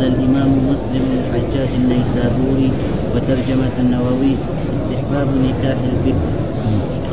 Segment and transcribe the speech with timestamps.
[0.00, 2.70] قال الإمام مسلم الحجاج النيسابوري
[3.14, 4.34] وترجمة النووي
[4.74, 6.30] استحباب نكاح البكر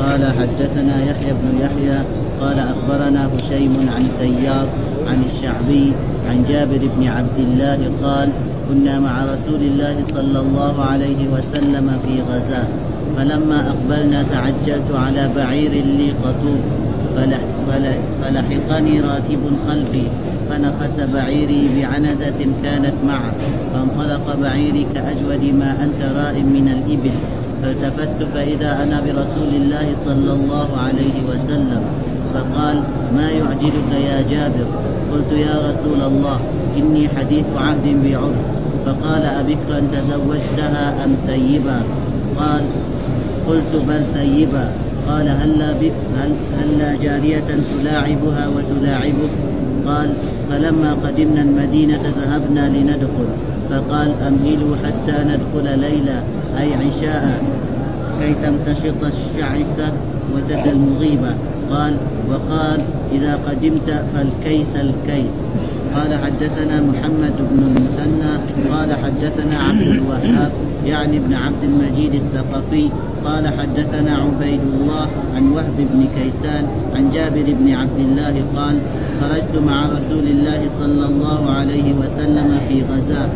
[0.00, 1.98] قال حدثنا يحيى بن يحيى
[2.40, 4.66] قال أخبرنا هشيم عن سيار
[5.08, 5.92] عن الشعبي
[6.28, 8.28] عن جابر بن عبد الله قال
[8.68, 12.68] كنا مع رسول الله صلى الله عليه وسلم في غزاة
[13.16, 16.60] فلما أقبلنا تعجلت على بعير لي قطوب
[18.22, 20.06] فلحقني راكب خلفي
[20.50, 23.32] فنخس بعيري بعنزة كانت معه
[23.72, 27.16] فانطلق بعيري كأجود ما أنت راء من الإبل.
[27.62, 31.82] فالتفت فإذا أنا برسول الله صلى الله عليه وسلم
[32.34, 32.76] فقال
[33.16, 34.66] ما يعجلك يا جابر؟
[35.12, 36.40] قلت يا رسول الله
[36.76, 38.46] إني حديث عهد بعرس.
[38.86, 41.82] فقال أبكرا تزوجتها أم سيبا؟
[42.38, 42.62] قال
[43.48, 44.72] قلت بل سيبا.
[45.08, 45.70] قال هلا
[46.20, 47.48] هل هلا جارية
[47.80, 49.32] تلاعبها وتلاعبك؟
[49.86, 50.10] قال
[50.50, 53.28] فلما قدمنا المدينة ذهبنا لندخل.
[53.70, 56.22] فقال أمهلوا حتى ندخل ليلة
[56.58, 57.42] أي عشاء
[58.20, 59.92] كي تمتشط الشعثة
[60.34, 61.34] وتد المغيبة
[61.70, 61.94] قال
[62.28, 62.80] وقال
[63.12, 65.34] إذا قدمت فالكيس الكيس.
[65.94, 68.32] قال حدثنا محمد بن المثنى
[68.72, 70.52] قال حدثنا عبد الوهاب
[70.86, 72.88] يعني ابن عبد المجيد الثقفي
[73.24, 76.66] قال حدثنا عبيد الله عن وهب بن كيسان
[76.96, 78.78] عن جابر بن عبد الله قال
[79.20, 83.28] خرجت مع رسول الله صلى الله عليه وسلم في غزاة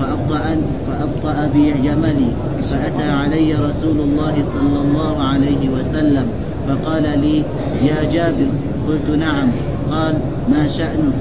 [0.00, 2.30] فأبطأ, فأبطأ بي جملي
[2.62, 6.26] فأتى علي رسول الله صلى الله عليه وسلم
[6.68, 7.42] فقال لي
[7.88, 8.48] يا جابر
[8.88, 9.48] قلت نعم.
[9.90, 10.14] قال
[10.48, 11.16] ما شأنك؟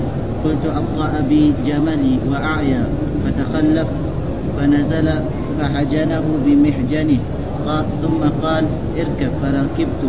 [0.45, 2.83] قلت أبطأ بي جملي وأعيا.
[3.25, 3.87] فتخلف
[4.57, 5.09] فنزل
[5.59, 7.19] فحجنه بمحجنه.
[8.01, 8.65] ثم قال
[8.97, 10.01] اركب فركبت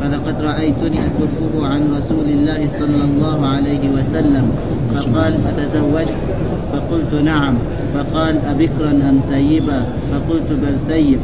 [0.00, 4.52] فلقد رأيتني أكفه عن رسول الله صلى الله عليه وسلم.
[4.94, 6.18] فقال أتزوجت
[6.72, 7.54] فقلت نعم.
[7.94, 11.18] فقال أبكرا أم ثيبا؟ فقلت بل ثيب.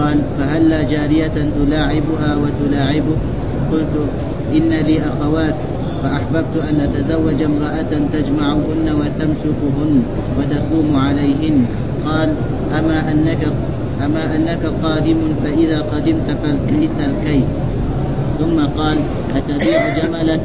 [0.00, 1.32] قال فهلا جارية
[1.66, 3.16] تلاعبها وتلاعبه؟
[3.72, 3.94] قلت
[4.52, 5.54] إن لي أخوات
[6.02, 10.02] فأحببت أن أتزوج امرأة تجمعهن وتمسكهن
[10.38, 11.66] وتقوم عليهن.
[12.06, 12.28] قال
[12.78, 13.42] أما أنك
[14.04, 17.48] أما أنك قادم فإذا قدمت فالكيس الكيس.
[18.38, 18.96] ثم قال
[19.36, 20.40] أتبيع جملك؟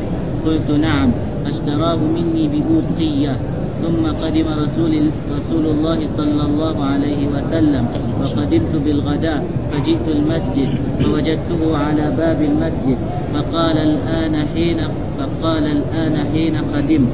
[0.46, 1.10] قلت نعم
[1.48, 3.36] اشتراه مني بأوقية.
[3.84, 4.94] ثم قدم رسول
[5.38, 7.86] رسول الله صلى الله عليه وسلم
[8.20, 10.70] فقدمت بالغداء فجئت المسجد
[11.04, 12.98] فوجدته على باب المسجد
[13.34, 14.78] فقال الآن حين
[15.20, 17.14] فقال الآن حين قدمت.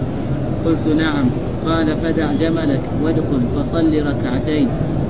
[0.65, 1.25] قلت نعم.
[1.65, 4.67] قال فدع جملك وادخل فصل ركعتين.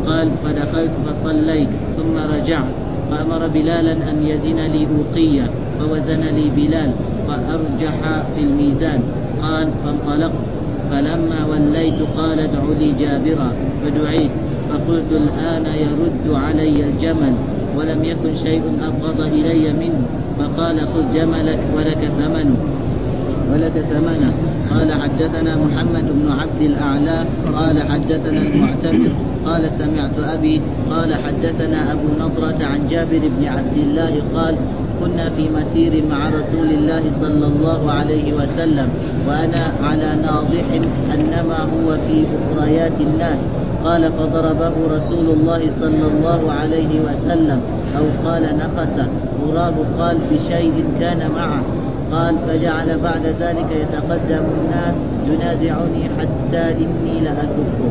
[0.07, 2.71] قال فدخلت فصليت ثم رجعت.
[3.11, 5.49] فأمر بلالا أن يزن لي أوقية
[5.79, 6.91] فوزن لي بلال
[7.27, 8.99] فأرجح في الميزان.
[9.41, 10.54] قال فانطلقت.
[10.91, 13.51] فلما وليت قال ادع لي جابرا
[13.85, 14.31] فدعيت
[14.69, 17.34] فقلت الآن يرد علي الجمل
[17.78, 20.01] ولم يكن شيء أبغض إلي منه.
[20.40, 22.56] فقال خذ جملك ولك ثمنه
[23.53, 24.34] ولك ثمنه
[24.72, 27.25] قال حدثنا محمد بن عبد الأعلى
[27.56, 29.09] قال حدثنا المعتمر
[29.45, 34.56] قال سمعت أبي قال حدثنا أبو نضرة عن جابر بن عبد الله قال
[35.00, 38.89] كنا في مسير مع رسول الله صلى الله عليه وسلم
[39.28, 40.67] وأنا على ناضح
[41.13, 43.39] أنما هو في أخريات الناس.
[43.83, 47.61] قال فضربه رسول الله صلى الله عليه وسلم
[47.97, 49.07] أو قال نقصه.
[49.47, 51.62] مراد قال بشيء كان معه.
[52.12, 54.95] قال فجعل بعد ذلك يتقدم الناس
[55.27, 57.89] ينازعني حتى إني لأكفه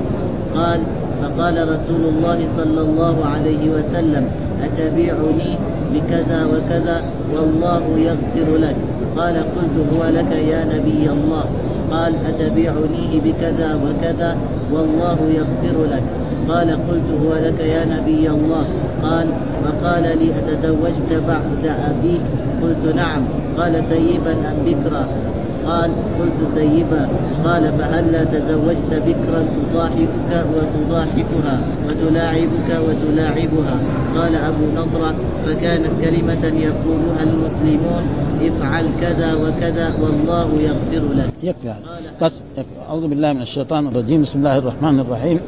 [0.54, 0.80] قال
[1.22, 4.28] فقال رسول الله صلى الله عليه وسلم
[4.64, 5.58] أتبيعني
[5.92, 7.02] بكذا وكذا
[7.34, 8.76] والله يغفر لك.
[9.16, 11.44] قال قلت هو لك يا نبي الله.
[11.90, 14.36] قال أتبيعنيه بكذا وكذا
[14.72, 16.02] والله يغفر لك.
[16.48, 18.64] قال قلت هو لك يا نبي الله.
[19.02, 19.26] قال
[19.64, 22.20] فقال لي أتزوجت بعد أبيك؟
[22.62, 23.22] قلت نعم.
[23.58, 25.06] قال سيبا أم بكرا؟
[25.66, 27.08] قال قلت سيبا
[27.44, 33.78] قال فهلا تزوجت بكرا تضاحكك وتضاحكها وتلاعبك وتلاعبها؟
[34.16, 35.14] قال أبو نضرة
[35.46, 38.02] فكانت كلمة يقولها المسلمون
[38.42, 41.28] افعل كذا وكذا والله يغفر لك.
[41.42, 41.74] يكفي
[42.22, 42.42] بس
[42.88, 44.22] أعوذ بالله من الشيطان الرجيم.
[44.22, 45.40] بسم الله الرحمن الرحيم.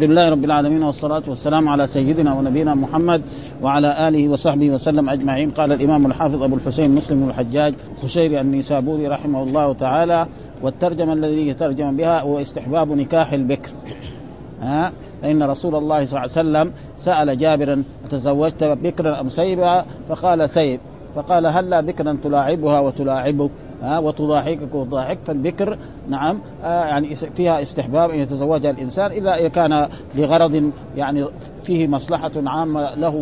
[0.00, 3.22] الحمد لله رب العالمين والصلاة والسلام على سيدنا ونبينا محمد
[3.62, 5.50] وعلى آله وصحبه وسلم أجمعين.
[5.50, 10.26] قال الإمام الحافظ أبو الحسين مسلم الحجاج خشيري النيسابوري رحمه الله تعالى
[10.62, 13.70] والترجمة الذي ترجم بها هو استحباب نكاح البكر.
[14.62, 14.92] ها؟
[15.22, 20.80] فإن رسول الله صلى الله عليه وسلم سأل جابرا تزوجت بكرا أم سيبا فقال ثيب
[21.14, 23.50] فقال هلا بكرا تلاعبها وتلاعبك.
[23.82, 25.78] ها وتضاحكك وتضاحك فالبكر
[26.08, 31.24] نعم آه يعني فيها استحباب أن يتزوجها الإنسان إلا إذا كان لغرض يعني
[31.64, 33.14] فيه مصلحة عامة له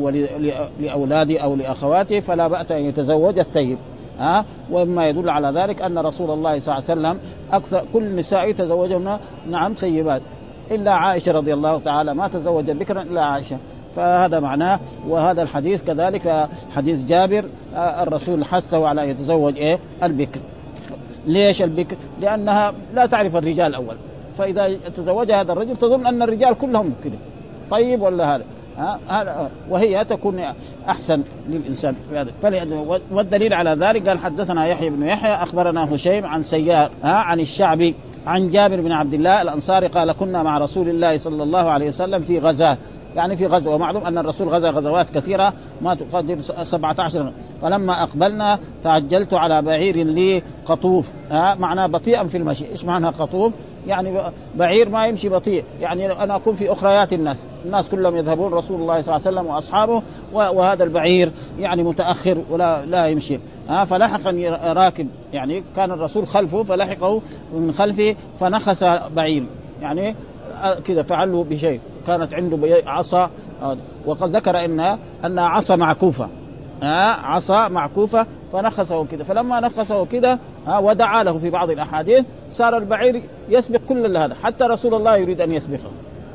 [0.81, 3.79] ولاولاده أو لأخواته فلا بأس أن يتزوج الثيب
[4.19, 4.45] ها.
[4.71, 7.19] ومما يدل على ذلك أن رسول الله صلى الله عليه وسلم
[7.53, 9.19] أكثر كل النساء تزوجهن
[9.51, 10.23] نعم ثيبات.
[10.71, 13.59] إلا عائشة رضي الله تعالى ما تزوج بكرا إلا عائشة.
[13.99, 17.45] فهذا معناه وهذا الحديث كذلك حديث جابر
[17.77, 20.41] آه، الرسول حثه على أن يتزوج إيه؟ البكر.
[21.27, 23.97] ليش البكر؟ لأنها لا تعرف الرجال اول
[24.37, 27.19] فإذا تزوج هذا الرجل تظن أن الرجال كلهم كذا
[27.71, 28.45] طيب ولا هذا؟
[28.79, 30.41] ها؟ وهي تكون
[30.89, 32.33] أحسن للإنسان في هذا.
[33.11, 37.95] والدليل على ذلك قال حدثنا يحيى بن يحيى أخبرنا هشيم عن سيار ها عن الشعبي
[38.27, 42.23] عن جابر بن عبد الله الأنصاري قال كنا مع رسول الله صلى الله عليه وسلم
[42.23, 42.79] في غزاة.
[43.17, 43.75] يعني في غزوة.
[43.75, 45.53] ومعلوم أن الرسول غزا غزوات كثيرة
[45.83, 47.33] ما تقدر 17
[47.63, 51.09] فلما أقبلنا تعجلت على بعير لي قطوف.
[51.31, 52.71] ها معناه بطيئا في المشي.
[52.71, 53.53] إيش معنى قطوف؟
[53.87, 54.19] يعني
[54.57, 55.65] بعير ما يمشي بطيء.
[55.81, 57.47] يعني أنا أكون في أخريات الناس.
[57.65, 60.03] الناس كلهم يذهبون رسول الله صلى الله عليه وسلم وأصحابه
[60.33, 63.39] وهذا البعير يعني متأخر ولا لا يمشي.
[63.69, 65.09] ها فلحقني راكب.
[65.33, 67.23] يعني كان الرسول خلفه فلحقه
[67.55, 68.85] من خلفه فنخس
[69.17, 69.47] بعير.
[69.83, 70.15] يعني
[70.85, 71.81] كذا فعله بشيء.
[72.09, 73.31] كانت عنده عصا
[74.07, 76.29] وقد ذكر ان انها عصا معكوفة.
[76.83, 80.39] ها عصا معكوفة فنخسه كذا فلما نخسه كذا
[80.81, 85.53] ودعا له في بعض الأحاديث صار البعير يسبق كل هذا حتى رسول الله يريد أن
[85.53, 85.91] يسبقه.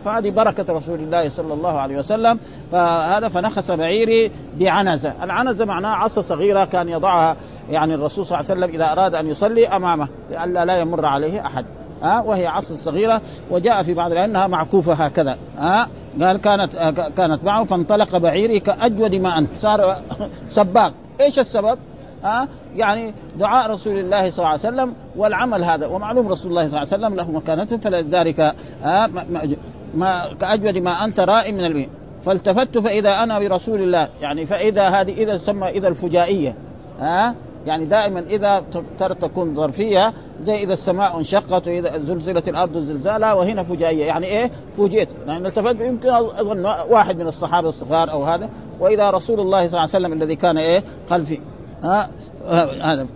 [0.06, 2.40] فهذه بركة رسول الله صلى الله عليه وسلم.
[2.72, 5.14] فهذا فنخس بعيري بعنزة.
[5.24, 7.36] العنزة معناها عصا صغيرة كان يضعها
[7.72, 11.46] يعني الرسول صلى الله عليه وسلم إذا أراد أن يصلي أمامه لئلا لا يمر عليه
[11.46, 11.66] أحد.
[12.04, 13.22] ها وهي عصا صغيرة
[13.52, 15.38] وجاء في بعض لأنها معكوفة هكذا.
[15.58, 15.88] ها
[16.22, 16.76] قال كانت
[17.18, 19.50] كانت معه فانطلق بعيري كأجود ما أنت.
[19.58, 19.96] صار
[20.50, 20.94] سباق.
[21.22, 21.78] إيش السبب؟
[22.24, 25.88] ها يعني دعاء رسول الله صلى الله عليه وسلم والعمل هذا.
[25.88, 29.08] ومعلوم رسول الله صلى الله عليه وسلم له مكانته فلذلك ها
[29.96, 31.90] ما كأجود ما أنت رائم من المين
[32.26, 36.56] فالتفت فإذا أنا برسول الله يعني فإذا هذه إذا تسمى إذا الفجائية.
[37.00, 38.64] ها يعني دائما إذا
[39.00, 44.06] ترى تكون ظرفية زي إذا السماء انشقت وإذا زلزلت الأرض زلزالها وهنا فجائية.
[44.06, 45.08] يعني إيه؟ فوجئت.
[45.28, 48.50] يعني التفت يمكن أظن واحد من الصحابة الصغار أو هذا.
[48.80, 51.40] وإذا رسول الله صلى الله عليه وسلم الذي كان إيه؟ خلفي.
[51.84, 52.10] ها؟
[52.82, 53.08] هذا.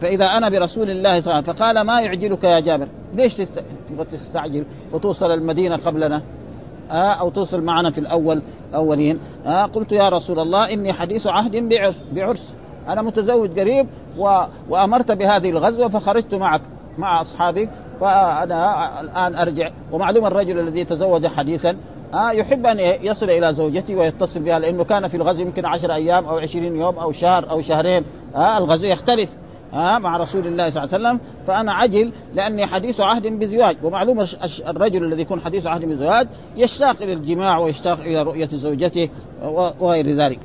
[0.00, 4.04] فإذا أنا برسول الله صلى الله عليه وسلم فقال ما يعجلك يا جابر؟ ليش تبغى
[4.12, 6.22] تستعجل؟ وتوصل المدينة قبلنا.
[6.90, 8.42] أو توصل معنا في الأول
[8.74, 9.18] أولين.
[9.72, 11.68] قلت يا رسول الله إني حديث عهد
[12.12, 12.54] بعرس.
[12.88, 13.86] أنا متزوج قريب
[14.18, 14.42] و...
[14.68, 16.60] وأمرت بهذه الغزوة فخرجت معك
[16.98, 17.68] مع أصحابي
[18.00, 19.70] فأنا الآن أرجع.
[19.92, 21.76] ومعلوم الرجل الذي تزوج حديثا
[22.14, 26.24] آه يحب أن يصل إلى زوجته ويتصل بها لأنه كان في الغزو يمكن عشر أيام
[26.24, 28.04] أو عشرين يوم أو شهر أو شهرين
[28.36, 29.36] آه الغزو يختلف.
[29.72, 31.20] ها مع رسول الله صلى الله عليه وسلم.
[31.46, 33.76] فأنا عجل لأني حديث عهد بزواج.
[33.82, 34.24] ومعلوم
[34.68, 39.08] الرجل الذي يكون حديث عهد بزواج يشتاق إلى الجماع ويشتاق إلى رؤية زوجته
[39.80, 40.38] وغير ذلك.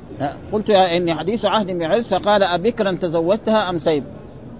[0.52, 4.04] قلت إني حديث عهد بعز فقال أبكرا تزوجتها أم سيب؟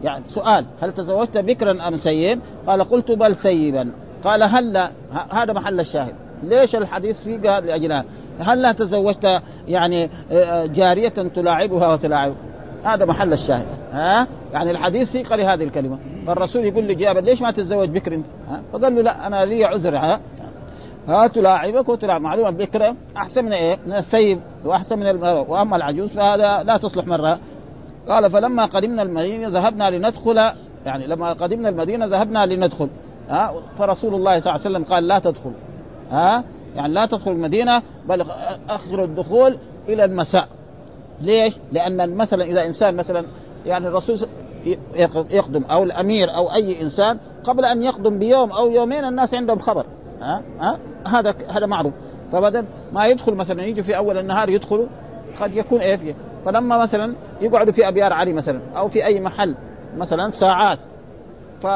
[0.04, 3.90] يعني سؤال هل تزوجت بكرا أم سيب؟ قال قلت بل سيبا.
[4.24, 4.90] قال هلا
[5.30, 6.14] هذا محل الشاهد.
[6.42, 8.04] ليش الحديث فيه لاجلها
[8.40, 10.10] هل تزوجت يعني
[10.66, 12.32] جارية تلاعبها وتلاعب؟
[12.84, 13.66] هذا محل الشاهد.
[13.92, 15.98] ها؟ يعني الحديث سيق لهذه الكلمة.
[16.26, 19.96] فالرسول يقول لجابر ليش ما تتزوج بكر أنت؟ ها؟ فقال له لا أنا لي عذر
[19.96, 20.20] ها؟
[21.08, 26.08] ها؟ تلاعبك وتلاعب معلومة البكره أحسن من إيه؟ من الثيب وأحسن من المرأة وأما العجوز
[26.08, 27.38] فهذا لا تصلح مرة.
[28.08, 30.50] قال فلما قدمنا المدينة ذهبنا لندخل
[30.86, 32.88] يعني لما قدمنا المدينة ذهبنا لندخل
[33.28, 35.52] ها؟ فرسول الله صلى الله عليه وسلم قال لا تدخل.
[36.10, 36.44] ها؟
[36.76, 38.24] يعني لا تدخل المدينة بل
[38.68, 40.48] أخر الدخول إلى المساء.
[41.20, 43.24] ليش؟ لأن مثلا إذا إنسان مثلا
[43.66, 44.18] يعني الرسول
[45.30, 49.84] يقدم أو الأمير أو أي إنسان قبل أن يقدم بيوم أو يومين الناس عندهم خبر.
[50.20, 51.94] ها؟ ها؟ هذا هذا معروف.
[52.32, 54.86] فبدل ما يدخل مثلا يجي في أول النهار يدخلوا
[55.40, 59.54] قد يكون إيه فيه؟ فلما مثلا يقعدوا في أبيار علي مثلا أو في أي محل
[59.96, 60.78] مثلا ساعات
[61.62, 61.66] ف...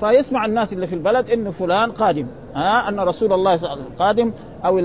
[0.00, 2.26] فيسمع الناس اللي في البلد إنه فلان قادم.
[2.54, 3.58] ها؟ أن رسول الله
[3.98, 4.32] قادم
[4.64, 4.78] أو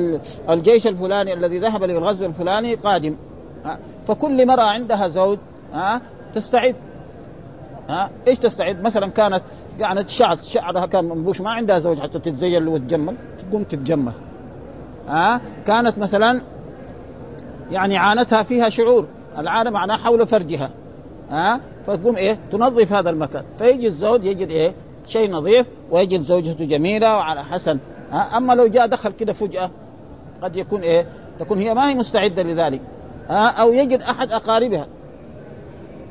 [0.50, 3.16] الجيش الفلاني الذي ذهب للغزو الفلاني قادم.
[4.08, 5.38] فكل مرأة عندها زوج.
[5.74, 6.02] ها؟
[6.36, 6.76] تستعد
[7.90, 9.42] ها؟ إيش تستعد؟ مثلا كانت
[9.82, 13.16] قعدت شعر شعرها كان منبوش ما عندها زوج حتى تتزين وتجمل.
[13.40, 14.12] تقوم تتجمل.
[15.08, 16.42] ها؟ كانت مثلا
[17.72, 19.06] يعني عانتها فيها شعور.
[19.38, 20.70] العانة معناها حول فرجها.
[21.30, 23.44] ها؟ فتقوم إيه؟ تنظف هذا المكان.
[23.58, 24.74] فيجي الزوج يجد إيه؟
[25.06, 27.78] شيء نظيف ويجد زوجته جميلة وعلى حسن.
[28.12, 29.70] ها؟ أما لو جاء دخل كده فجأة
[30.42, 31.06] قد يكون إيه؟
[31.40, 32.82] تكون هي ما هي مستعدة لذلك.
[33.30, 34.88] ها؟ أو يجد أحد أقاربها.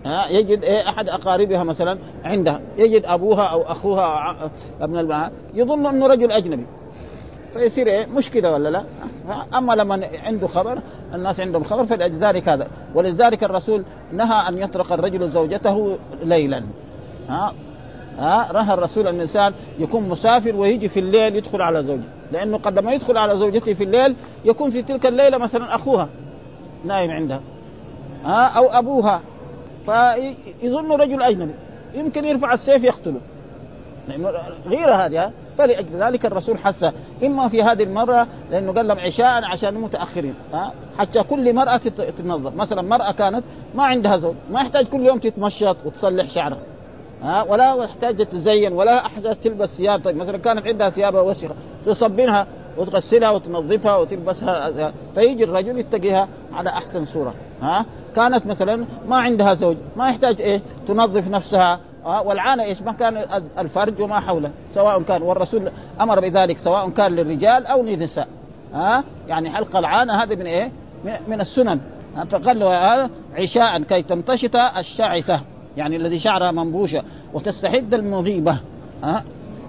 [0.07, 4.37] ها يجد إيه أحد أقاربها مثلا عندها يجد أبوها أو أخوها
[4.81, 6.67] ابن الماء يظن أنه رجل أجنبي.
[7.53, 8.85] فيصير إيه مشكلة ولا لا؟
[9.55, 10.79] أما لما عنده خبر
[11.15, 12.69] الناس عندهم خبر فلذلك هذا.
[12.95, 16.63] ولذلك الرسول نهى أن يطرق الرجل زوجته ليلا.
[17.29, 17.53] ها
[18.19, 22.09] ها نهى الرسول أن الإنسان يكون مسافر ويجي في الليل يدخل على زوجته.
[22.33, 26.09] لأنه قد ما يدخل على زوجته في الليل يكون في تلك الليلة مثلا أخوها
[26.85, 27.41] نايم عندها.
[28.25, 29.21] ها أو أبوها.
[29.87, 31.55] فيظن رجل أجنبي.
[31.95, 33.21] يمكن يرفع السيف يقتله.
[34.09, 34.31] لأنه
[34.67, 36.93] غير هذه فلأجل ذلك الرسول حث
[37.25, 40.73] إما في هذه المرة لأنه قال لهم عشاء عشان المتاخرين ها.
[40.99, 45.77] حتى كل مرأة تتنظف مثلا مرأة كانت ما عندها زوج ما يحتاج كل يوم تتمشط
[45.85, 46.59] وتصلح شعرها
[47.23, 47.43] ها.
[47.43, 50.05] ولا تحتاج تزين ولا احتاج تلبس ثياب.
[50.05, 51.55] طيب مثلا كانت عندها ثياب وسخة
[51.87, 52.47] تصبنها
[52.79, 54.93] وتغسلها وتنظفها وتلبسها.
[55.15, 57.35] فيجي الرجل يتقيها على أحسن صورة.
[57.63, 61.81] ها؟ كانت مثلا ما عندها زوج ما يحتاج إيه؟ تنظف نفسها.
[62.05, 63.25] ها؟ والعانة إيش؟ ما كان
[63.59, 64.51] الفرج وما حوله.
[64.75, 68.29] سواء كان والرسول أمر بذلك سواء كان للرجال أو للنساء.
[68.75, 70.73] ها؟ يعني حلق العانة هذا من إيه؟
[71.29, 71.81] من السنن.
[72.31, 75.41] فقال له عشاء كي تمتشط الشعثه
[75.77, 77.03] يعني الذي شعرها منبوشة.
[77.35, 78.59] وتستحد المغيبة.
[79.05, 79.25] ها؟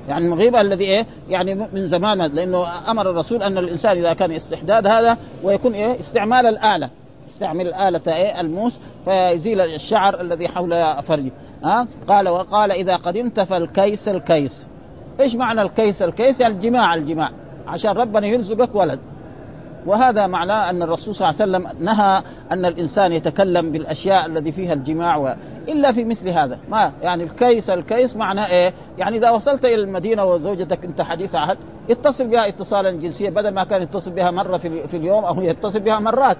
[0.07, 4.87] يعني المغيبة الذي إيه؟ يعني من زمان لأنه أمر الرسول أن الإنسان إذا كان استحداد
[4.87, 6.89] هذا ويكون إيه؟ استعمال الآلة.
[7.29, 11.31] استعمل الآلة إيه؟ الموس فيزيل الشعر الذي حول فرجه.
[11.63, 14.61] ها؟ قال وقال إذا قدمت فالكيس الكيس.
[15.19, 17.31] إيش معنى الكيس الكيس؟ يعني الجماع الجماع.
[17.67, 18.99] عشان ربنا يرزقك ولد.
[19.87, 24.73] وهذا معناه أن الرسول صلى الله عليه وسلم نهى أن الإنسان يتكلم بالأشياء الذي فيها
[24.73, 25.35] الجماع و...
[25.67, 26.59] إلا في مثل هذا.
[26.69, 31.57] ما يعني الكيس الكيس معناه إيه؟ يعني إذا وصلت إلى المدينة وزوجتك أنت حديث عهد
[31.89, 35.79] اتصل بها اتصالا جنسيا بدل ما كان يتصل بها مرة في, في اليوم أو يتصل
[35.79, 36.37] بها مرات.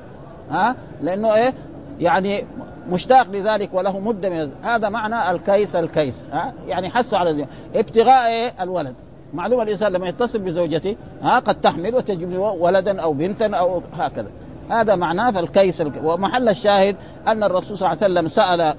[0.51, 1.53] ها؟ لأنه إيه؟
[1.99, 2.45] يعني
[2.89, 6.25] مشتاق لذلك وله مدة من هذا معنى الكيس الكيس.
[6.31, 8.95] ها؟ يعني حثوا على ابتغاء إيه؟ الولد.
[9.33, 14.27] معلومة الإنسان لما يتصل بزوجته ها قد تحمل وتجيب ولدا أو بنتا أو هكذا.
[14.69, 16.95] هذا معناه فالكيس ومحل الشاهد
[17.27, 18.75] أن الرسول صلى الله عليه وسلم سأل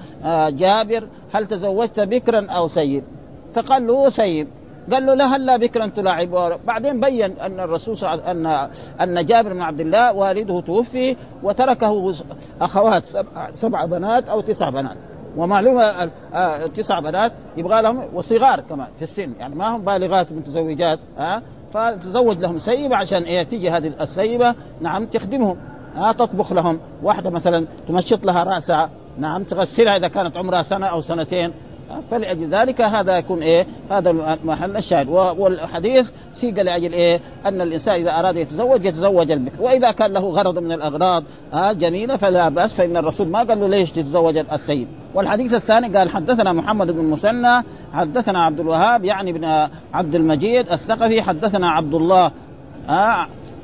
[0.57, 3.05] جابر هل تزوجت بكرا أو سيد؟
[3.55, 4.49] فقال له سيد.
[4.93, 8.69] قال له لا هلا بكرا تلاعب؟ بعدين بين أن الرسول صلى الله عليه
[9.01, 12.15] أن أن جابر بن عبد الله والده توفي وتركه
[12.61, 14.97] أخوات سبع, سبع بنات أو تسع بنات.
[15.37, 19.33] ومعلومة آه تسع بنات يبغى لهم وصغار كمان في السن.
[19.41, 21.43] يعني ما هم بالغات متزوجات ها آه
[21.75, 25.57] فتزوج لهم سيبة عشان إيه تيجي هذه السيبة نعم تخدمهم
[25.97, 26.79] ها آه تطبخ لهم.
[27.03, 31.53] واحدة مثلا تمشط لها رأسها نعم تغسلها إذا كانت عمرها سنة أو سنتين.
[32.11, 35.09] فلأجل ذلك هذا يكون إيه؟ هذا محل الشاهد.
[35.09, 40.59] والحديث سيق لأجل إيه؟ أن الإنسان إذا أراد يتزوج يتزوج البكر وإذا كان له غرض
[40.59, 45.55] من الأغراض آه جميلة فلا بأس فإن الرسول ما قال له ليش تتزوج الثيب والحديث
[45.55, 51.71] الثاني قال حدثنا محمد بن مسنى حدثنا عبد الوهاب يعني بن عبد المجيد الثقفي حدثنا
[51.71, 52.31] عبد الله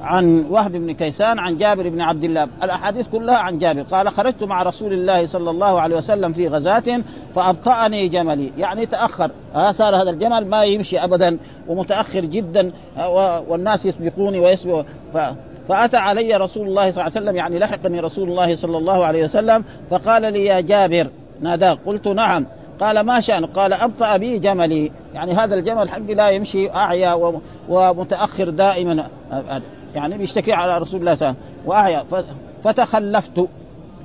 [0.00, 2.48] عن وهب بن كيسان عن جابر بن عبد الله.
[2.62, 3.82] الأحاديث كلها عن جابر.
[3.82, 7.02] قال خرجت مع رسول الله صلى الله عليه وسلم في غزاة
[7.34, 8.52] فابطأني جملي.
[8.58, 9.30] يعني تأخر.
[9.54, 12.72] آه صار هذا الجمل ما يمشي ابدا ومتأخر جدا
[13.48, 14.84] والناس يسبقوني ويسبق
[15.14, 15.18] ف...
[15.68, 19.24] فأتى علي رسول الله صلى الله عليه وسلم يعني لحقني رسول الله صلى الله عليه
[19.24, 21.08] وسلم فقال لي يا جابر.
[21.40, 21.78] ناداه.
[21.86, 22.46] قلت نعم.
[22.80, 24.92] قال ما شأنه قال أبطأ بي جملي.
[25.14, 27.32] يعني هذا الجمل حقي لا يمشي أعيا
[27.68, 29.06] ومتأخر دائما.
[29.94, 32.06] يعني بيشتكي على رسول الله صلى الله عليه وسلم.
[32.14, 32.24] وأعيا
[32.62, 33.48] فتخلفت.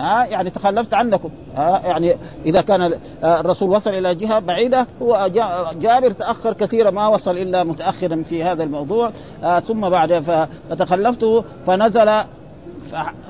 [0.01, 1.29] ها يعني تخلفت عنكم.
[1.55, 2.15] ها يعني
[2.45, 2.93] إذا كان
[3.23, 5.29] الرسول وصل إلى جهة بعيدة هو
[5.81, 9.11] جابر تأخر كثيرا ما وصل إلا متأخرا في هذا الموضوع.
[9.43, 10.13] آه ثم بعد
[10.69, 12.11] فتخلفت فنزل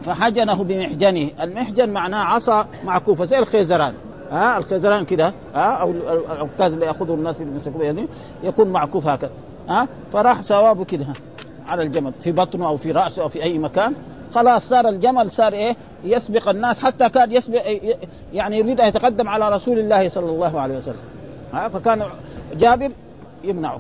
[0.02, 1.30] فحجنه بمحجنه.
[1.42, 3.94] المحجن معناه عصا معكوفة زي الخيزران.
[4.32, 5.34] ها الخيزران كده.
[5.56, 5.92] ها أو
[6.32, 8.08] العكاز اللي يأخذه الناس اللي يمسكوه يعني
[8.44, 9.32] يكون معكوف هكذا.
[9.70, 11.06] ها فراح سوابه كده.
[11.70, 13.94] على الجمل في بطنه أو في رأسه أو في أي مكان.
[14.36, 17.62] خلاص صار الجمل صار إيه؟ يسبق الناس حتى كاد يسبق
[18.34, 21.02] يعني يريد أن يتقدم على رسول الله صلى الله عليه وسلم.
[21.54, 22.04] ها؟ فكان
[22.54, 22.92] جابر
[23.44, 23.80] يمنعه.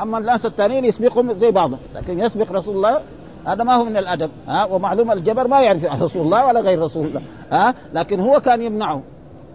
[0.00, 3.00] أما الناس الثانيين يسبقهم زي بعضهم لكن يسبق رسول الله
[3.46, 7.06] هذا ما هو من الأدب ها؟ ومعلوم الجبر ما يعرف رسول الله ولا غير رسول
[7.06, 9.02] الله ها؟ لكن هو كان يمنعه.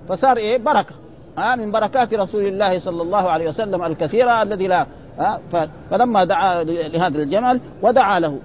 [0.09, 0.95] فصار إيه؟ بركة
[1.37, 4.85] ها؟ من بركات رسول الله صلى الله عليه وسلم الكثيرة الذي لا
[5.19, 5.39] ها؟
[5.91, 8.39] فلما دعا لهذا الجمل ودعا له.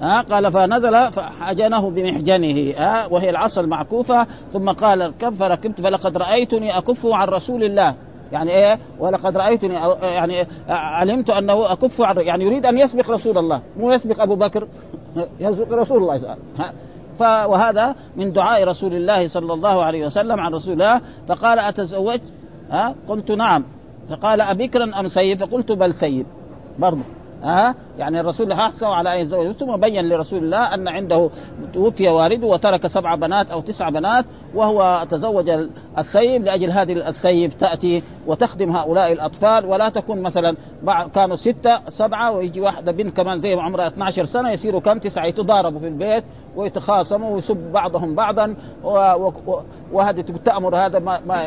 [0.00, 4.26] ها؟ قال فنزل فحجنه بمحجنه ها؟ وهي العصا المعكوفة.
[4.52, 7.94] ثم قال اركب فركبت؟ فلقد رأيتني أكف عن رسول الله.
[8.32, 10.34] يعني إيه؟ ولقد رأيتني يعني
[10.68, 13.60] علمت أنه أكف عن يعني يريد أن يسبق رسول الله.
[13.78, 14.66] مو يسبق أبو بكر
[15.40, 16.36] يسبق رسول الله.
[17.18, 21.00] وسلم وهذا من دعاء رسول الله صلى الله عليه وسلم عن رسول الله.
[21.28, 22.20] فقال أتزوج؟
[22.70, 23.64] ها؟ قلت نعم.
[24.10, 26.26] فقال أبكرا أم سيب فقلت بل سيب
[26.78, 27.00] برضه.
[27.42, 31.30] ها؟ يعني الرسول حثه على ان يتزوج ثم بين لرسول الله أن عنده
[31.74, 34.24] توفي والده وترك سبع بنات أو تسع بنات
[34.54, 35.50] وهو تزوج
[35.98, 39.66] الثيب لأجل هذه الثيب تأتي وتخدم هؤلاء الأطفال.
[39.66, 40.56] ولا تكون مثلا
[41.14, 45.80] كانوا ستة سبعة ويجي واحدة بنت كمان زي عمرها 12 سنة يصيروا كم؟ تسعة يتضاربوا
[45.80, 46.24] في البيت.
[46.56, 48.54] ويتخاصموا ويسب بعضهم بعضا
[49.92, 51.42] وهذه تأمر هذا ما, ما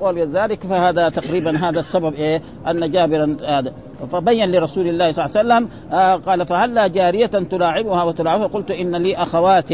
[0.00, 3.72] ولذلك فهذا تقريبا هذا السبب إيه أن جابرا هذا.
[4.12, 8.96] فبين لرسول الله صلى الله عليه وسلم آه قال فهلا جارية تلاعبها وتلاعبها قلت إن
[8.96, 9.72] لي أخوات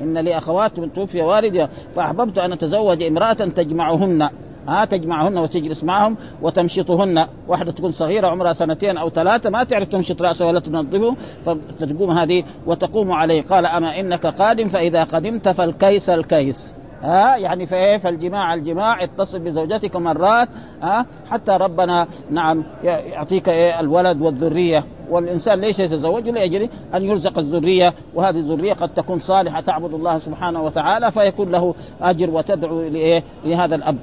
[0.00, 4.28] إن لي أخوات من توفي والدي فأحببت أن أتزوج امرأة تجمعهن.
[4.68, 7.26] ها تجمعهن وتجلس معهم وتمشطهن.
[7.48, 12.44] واحدة تكون صغيرة عمرها سنتين أو ثلاثة ما تعرف تمشط رأسها ولا تنظفه فتقوم هذه
[12.66, 13.42] وتقوم عليه.
[13.42, 16.72] قال أما إنك قادم فإذا قدمت فالكيس الكيس.
[17.02, 20.48] ها يعني فإيه؟ فالجماع الجماع اتصل بزوجتك مرات
[20.82, 24.84] ها حتى ربنا نعم يعطيك إيه؟ الولد والذرية.
[25.10, 30.62] والإنسان ليش يتزوج لأجل أن يرزق الذرية وهذه الذرية قد تكون صالحة تعبد الله سبحانه
[30.62, 33.96] وتعالى فيكون له أجر وتدعو لإيه؟ لهذا الأب.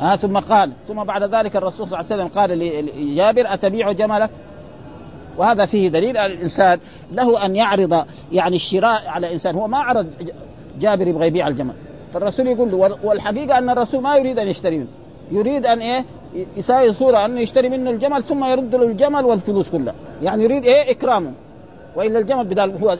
[0.00, 2.58] ها ثم قال ثم بعد ذلك الرسول صلى الله عليه وسلم قال
[2.96, 4.30] لجابر أتبيع جملك
[5.38, 6.78] وهذا فيه دليل على الإنسان
[7.12, 9.54] له أن يعرض يعني الشراء على إنسان.
[9.54, 10.06] هو ما عرض
[10.80, 11.74] جابر يبغى يبيع الجمل.
[12.14, 14.88] فالرسول يقول له والحقيقة أن الرسول ما يريد أن يشتري منه.
[15.30, 16.04] يريد أن إيه؟
[16.56, 19.94] يساوي صورة أنه يشتري منه الجمل ثم يرد له الجمل والفلوس كلها.
[20.22, 21.32] يعني يريد إيه؟ إكرامه.
[21.96, 22.98] وإلا الجمل بدل هو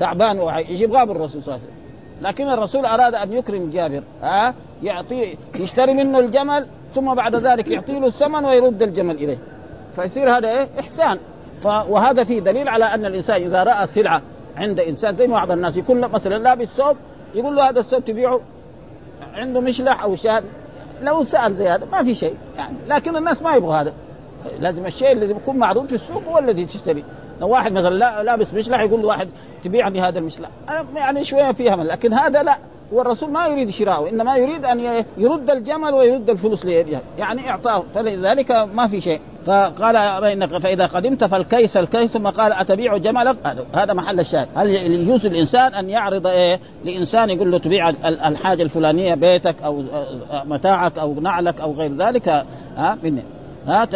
[0.00, 1.87] تعبان ويجيب غاب الرسول صلى الله عليه وسلم.
[2.22, 7.98] لكن الرسول أراد أن يكرم جابر ها؟ يعطي يشتري منه الجمل ثم بعد ذلك يعطي
[8.00, 9.38] له الثمن ويرد الجمل إليه.
[9.96, 11.18] فيصير هذا إيه؟ إحسان.
[11.64, 14.22] وهذا فيه دليل على أن الإنسان إذا رأى سلعة
[14.56, 16.96] عند إنسان زي بعض الناس يكون مثلا لابس ثوب
[17.34, 18.40] يقول له هذا الثوب تبيعه
[19.34, 20.42] عنده مشلح أو شهر
[21.02, 22.76] لو سأل زي هذا ما في شيء يعني.
[22.88, 23.92] لكن الناس ما يبغوا هذا.
[24.60, 27.04] لازم الشيء الذي يكون معروض في السوق هو الذي تشتري.
[27.40, 29.28] لو واحد مثلا لابس مشلح يقول له واحد
[29.64, 30.48] تبيعني هذا المشلح
[30.96, 32.58] يعني شوية فيها من لكن هذا لا.
[32.92, 34.08] والرسول ما يريد شراءه.
[34.08, 37.84] إنما يريد أن يرد الجمل ويرد الفلوس ليه يعني إعطاه.
[37.94, 39.20] فلذلك ما في شيء.
[39.46, 43.36] فقال فإذا قدمت فالكيس الكيس ثم قال أتبيع جملك؟
[43.74, 44.48] هذا محل الشاهد.
[44.54, 49.82] هل يجوز الانسان أن يعرض إيه؟ لإنسان يقول له تبيع الحاجة الفلانية بيتك أو
[50.44, 52.28] متاعك أو نعلك أو غير ذلك؟
[52.76, 52.98] ها؟
[53.66, 53.88] ها؟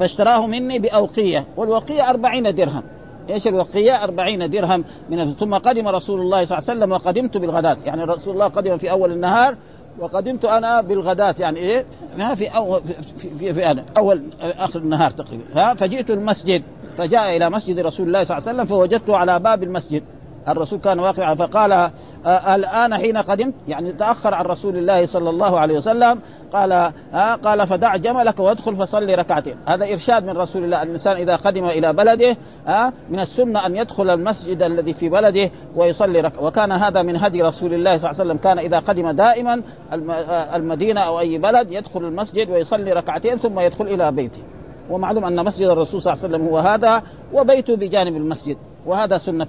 [0.00, 2.82] فاشتراه مني بأوقية والوقية أربعين درهم.
[3.30, 7.76] إيش الوقية؟ أربعين درهم من ثم قدم رسول الله صلى الله عليه وسلم وقدمت بالغداة.
[7.86, 9.56] يعني رسول الله قدم في أول النهار
[9.98, 11.34] وقدمت أنا بالغداة.
[11.38, 11.86] يعني إيه؟
[12.18, 12.80] ما في أول
[13.16, 15.44] في, في, في أنا اول آخر النهار تقريبا.
[15.54, 16.62] ها؟ فجئت المسجد
[16.96, 20.02] فجاء إلى مسجد رسول الله صلى الله عليه وسلم فوجدته على باب المسجد.
[20.48, 25.58] الرسول كان واقعا فقال آه الآن حين قدمت يعني تأخر عن رسول الله صلى الله
[25.58, 26.20] عليه وسلم
[26.52, 29.56] قال آه قال فدع جملك وادخل فصلي ركعتين.
[29.66, 32.36] هذا إرشاد من رسول الله الإنسان إذا قدم إلى بلده
[32.68, 36.44] آه من السنة أن يدخل المسجد الذي في بلده ويصلي ركعة.
[36.44, 38.36] وكان هذا من هدي رسول الله صلى الله عليه وسلم.
[38.36, 39.62] كان إذا قدم دائما
[40.54, 44.42] المدينة أو أي بلد يدخل المسجد ويصلي ركعتين ثم يدخل إلى بيته.
[44.90, 48.56] ومعلوم أن مسجد الرسول صلى الله عليه وسلم هو هذا وبيته بجانب المسجد.
[48.86, 49.46] وهذا سنة.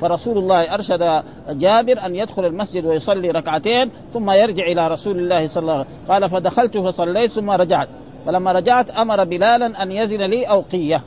[0.00, 5.60] فرسول الله أرشد جابر أن يدخل المسجد ويصلي ركعتين ثم يرجع إلى رسول الله صلى
[5.60, 5.98] الله عليه وسلم.
[6.08, 7.88] قال فدخلت فصليت ثم رجعت.
[8.26, 11.02] فلما رجعت أمر بلالا أن يزن لي أوقية.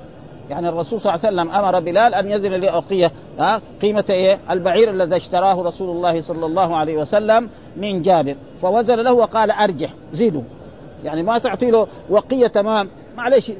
[0.49, 3.11] يعني الرسول صلى الله عليه وسلم أمر بلال أن يزن لي أوقية.
[3.39, 8.35] ها قيمة إيه؟ البعير الذي اشتراه رسول الله صلى الله عليه وسلم من جابر.
[8.61, 10.41] فوزن له وقال ارجح زيدوا
[11.03, 12.89] يعني ما تعطي له وقية تمام.
[13.17, 13.51] معلش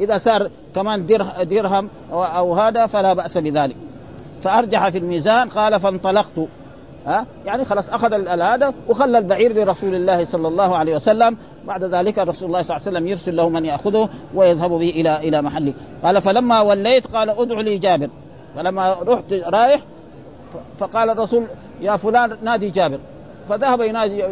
[0.00, 1.06] إذا صار كمان
[1.42, 3.76] درهم أو هذا فلا بأس بذلك.
[4.42, 6.38] فأرجح في الميزان قال فانطلقت.
[7.06, 11.36] ها؟ يعني خلاص أخذ هذا وخلى البعير لرسول الله صلى الله عليه وسلم.
[11.66, 15.16] بعد ذلك رسول الله صلى الله عليه وسلم يرسل له من يأخذه ويذهب به إلى
[15.28, 15.72] إلى محله.
[16.04, 18.08] قال فلما وليت قال ادعو لي جابر.
[18.56, 19.80] فلما رحت رايح
[20.78, 21.44] فقال الرسول
[21.80, 22.98] يا فلان نادي جابر.
[23.48, 24.24] فذهب ينادي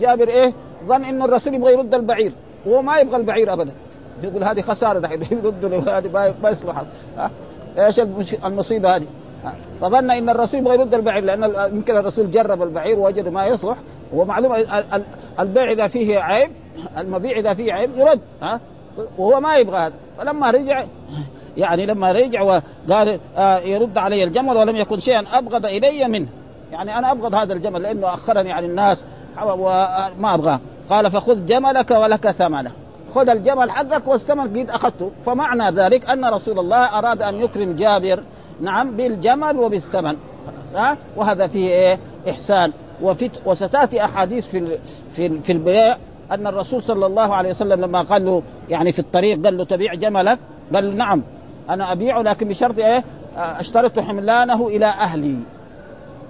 [0.00, 0.52] جابر إيه؟
[0.86, 2.32] ظن انه الرسول يبغى يرد البعير.
[2.66, 3.72] وهو ما يبغى البعير ابدا.
[4.22, 6.82] يقول هذه خسارة دحين يردوا هذه ما يصلح.
[7.78, 8.00] إيش
[8.44, 9.06] المصيبة هذه.
[9.80, 13.76] فظن إن الرسول يبغى يرد البعير لأن يمكن الرسول جرب البعير ووجد ما يصلح.
[14.14, 14.54] هو معلوم
[15.40, 16.50] البيع إذا فيه عيب
[16.98, 18.60] المبيع إذا فيه عيب يرد ها؟
[19.18, 19.94] وهو ما يبغى هذا.
[20.18, 20.84] فلما رجع
[21.56, 26.28] يعني لما رجع وقال آه يرد علي الجمل ولم يكن شيئا أبغض إلي منه.
[26.72, 29.04] يعني أنا أبغض هذا الجمل لأنه أخرني عن الناس
[29.42, 30.60] وما أبغاه.
[30.90, 32.72] قال فخذ جملك ولك ثمنه.
[33.14, 35.10] خذ الجمل حقك والثمن قد أخذته.
[35.26, 38.22] فمعنى ذلك أن رسول الله أراد أن يكرم جابر.
[38.60, 40.16] نعم بالجمل وبالثمن.
[40.74, 41.98] ها؟ وهذا فيه إيه؟
[42.30, 42.72] إحسان.
[43.02, 44.78] وفي وستأتي أحاديث في
[45.12, 45.96] في في البيع
[46.30, 49.94] أن الرسول صلى الله عليه وسلم لما قال له يعني في الطريق قال له تبيع
[49.94, 50.38] جملك؟
[50.74, 51.22] قال له نعم
[51.70, 53.04] أنا ابيعه لكن بشرط إيه؟
[53.36, 55.36] أشترط حملانه إلى أهلي.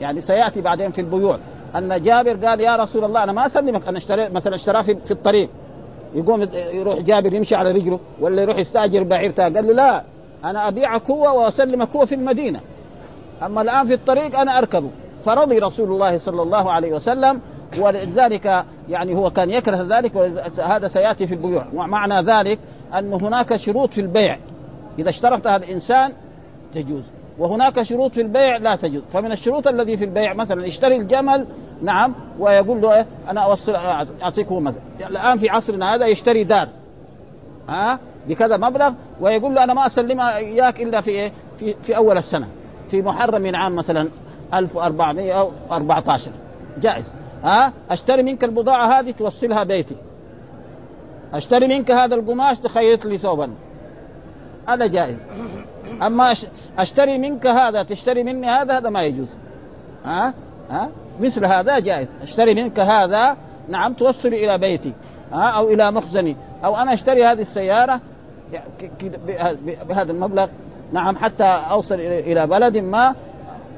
[0.00, 1.38] يعني سيأتي بعدين في البيوع
[1.76, 5.10] أن جابر قال يا رسول الله أنا ما أسلمك أنا اشتريت مثلا اشتراه في, في
[5.10, 5.48] الطريق.
[6.14, 10.02] يقوم يروح جابر يمشي على رجله ولا يروح يستاجر بعير قال له لا
[10.44, 12.60] أنا ابيعك هو واسلمك هو في المدينة.
[13.42, 14.90] أما الآن في الطريق أنا اركبه
[15.24, 17.40] فرضي رسول الله صلى الله عليه وسلم
[17.78, 21.66] ولذلك يعني هو كان يكره ذلك وهذا سيأتي في البيوع.
[21.74, 22.58] ومعنى ذلك
[22.94, 24.38] أن هناك شروط في البيع.
[24.98, 26.12] إذا اشترط هذا الإنسان
[26.74, 27.02] تجوز.
[27.40, 29.02] وهناك شروط في البيع لا تجوز.
[29.12, 31.46] فمن الشروط الذي في البيع مثلا يشتري الجمل
[31.82, 33.76] نعم ويقول له إيه أنا أوصل
[34.22, 34.80] أعطيكه مثلا.
[35.00, 36.68] الآن في عصرنا هذا يشتري دار
[37.68, 37.98] ها
[38.28, 42.48] بكذا مبلغ ويقول له أنا ما أسلمها إياك إلا في إيه في, في أول السنة.
[42.90, 44.08] في محرم من عام مثلا
[44.54, 46.30] 1400 أو 14
[46.80, 47.14] جائز.
[47.44, 49.96] ها أشتري منك البضاعة هذه توصلها بيتي.
[51.34, 53.50] أشتري منك هذا القماش تخيط لي ثوبا.
[54.68, 55.16] هذا جائز.
[56.02, 56.34] أما
[56.78, 59.36] أشتري منك هذا تشتري مني هذا هذا ما يجوز.
[60.04, 60.34] ها؟
[60.70, 60.88] ها؟
[61.20, 62.08] مثل هذا جائز.
[62.22, 63.36] أشتري منك هذا
[63.68, 64.92] نعم توصل إلى بيتي
[65.32, 66.36] ها؟ أو إلى مخزني.
[66.64, 68.00] أو أنا أشتري هذه السيارة
[69.88, 70.46] بهذا المبلغ
[70.92, 73.14] نعم حتى أوصل إلى بلد ما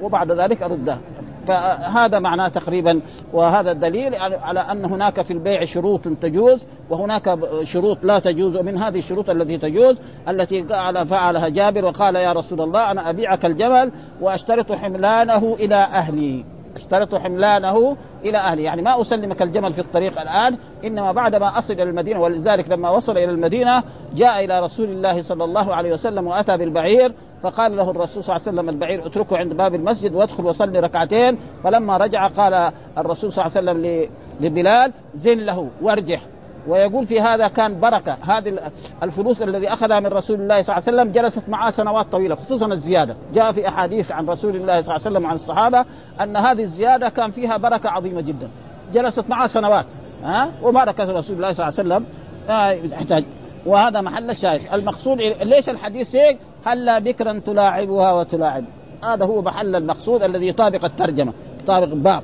[0.03, 0.99] وبعد ذلك أردها.
[1.49, 3.01] فهذا معناه تقريبا
[3.33, 8.99] وهذا الدليل على أن هناك في البيع شروط تجوز وهناك شروط لا تجوز ومن هذه
[8.99, 9.97] الشروط التي تجوز
[10.29, 10.65] التي
[11.05, 16.45] فعلها جابر وقال يا رسول الله أنا أبيعك الجمل وأشترط حملانه إلى أهلي.
[16.77, 21.73] أشترط حملانه إلى اهله يعني ما أسلمك الجمل في الطريق الآن إنما بعد ما أصل
[21.73, 23.83] إلى المدينة ولذلك لما وصل إلى المدينة
[24.15, 28.49] جاء إلى رسول الله صلى الله عليه وسلم وأتى بالبعير فقال له الرسول صلى الله
[28.49, 31.39] عليه وسلم البعير اتركه عند باب المسجد وادخل وصلي ركعتين.
[31.65, 34.09] فلما رجع قال الرسول صلى الله عليه وسلم
[34.41, 36.21] لبلال زن له وارجح
[36.69, 38.17] ويقول في هذا كان بركة.
[38.23, 38.59] هذه
[39.03, 42.67] الفلوس الذي أخذها من رسول الله صلى الله عليه وسلم جلست معه سنوات طويلة خصوصا
[42.67, 43.17] الزيادة.
[43.35, 45.85] جاء في أحاديث عن رسول الله صلى الله عليه وسلم عن الصحابة
[46.21, 48.49] أن هذه الزيادة كان فيها بركة عظيمة جدا.
[48.95, 49.87] جلست معه سنوات
[50.25, 52.05] ها؟ وبركه رسول الله صلى الله عليه وسلم.
[52.51, 53.25] آه، يحتاج.
[53.67, 54.61] وهذا محل الشاهد.
[54.73, 58.65] المقصود ليش الحديث هيك هلا بكرا تلاعبها وتلاعب.
[59.05, 62.23] هذا هو محل المقصود الذي يطابق الترجمة يطابق باب.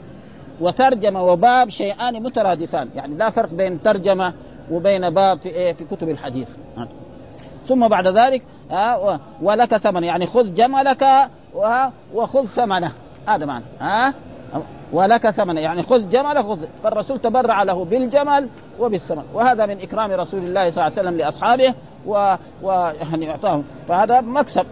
[0.60, 4.32] وترجمة وباب شيئان مترادفان يعني لا فرق بين ترجمة
[4.70, 6.48] وبين باب في إيه؟ في كتب الحديث.
[7.68, 8.42] ثم بعد ذلك
[9.42, 11.06] ولك ثمن يعني خذ جملك
[12.14, 12.92] وخذ ثمنه.
[13.26, 14.14] هذا معنى ها؟
[14.92, 16.58] ولك ثمن يعني خذ جملك خذ.
[16.82, 18.48] فالرسول تبرع له بالجمل
[18.80, 19.22] وبالثمن.
[19.34, 21.74] وهذا من إكرام رسول الله صلى الله عليه وسلم لأصحابه
[22.08, 22.70] و, و...
[22.70, 23.38] يعني
[23.88, 24.66] فهذا مكسب.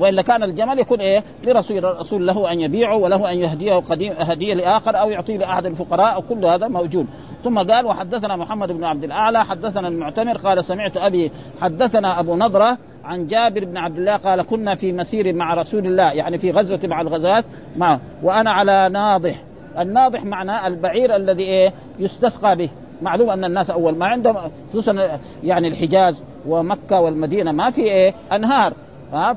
[0.00, 4.54] وإلا كان الجمل يكون إيه؟ لرسول الرسول له أن يبيعه وله أن يهديه قديم هدية
[4.54, 7.06] لآخر أو يعطيه لأحد الفقراء وكل هذا موجود.
[7.44, 12.78] ثم قال وحدثنا محمد بن عبد الأعلى حدثنا المعتمر قال سمعت أبي حدثنا أبو نضرة
[13.04, 16.80] عن جابر بن عبد الله قال كنا في مسير مع رسول الله يعني في غزوة
[16.84, 17.44] مع الغزوات
[17.76, 19.42] معه وأنا على ناضح.
[19.78, 22.68] الناضح معناه البعير الذي إيه؟ يستسقى به.
[23.02, 24.36] معلوم أن الناس أول ما عندهم
[24.70, 28.72] خصوصا يعني الحجاز ومكة والمدينة ما في إيه؟ أنهار.
[29.12, 29.36] ها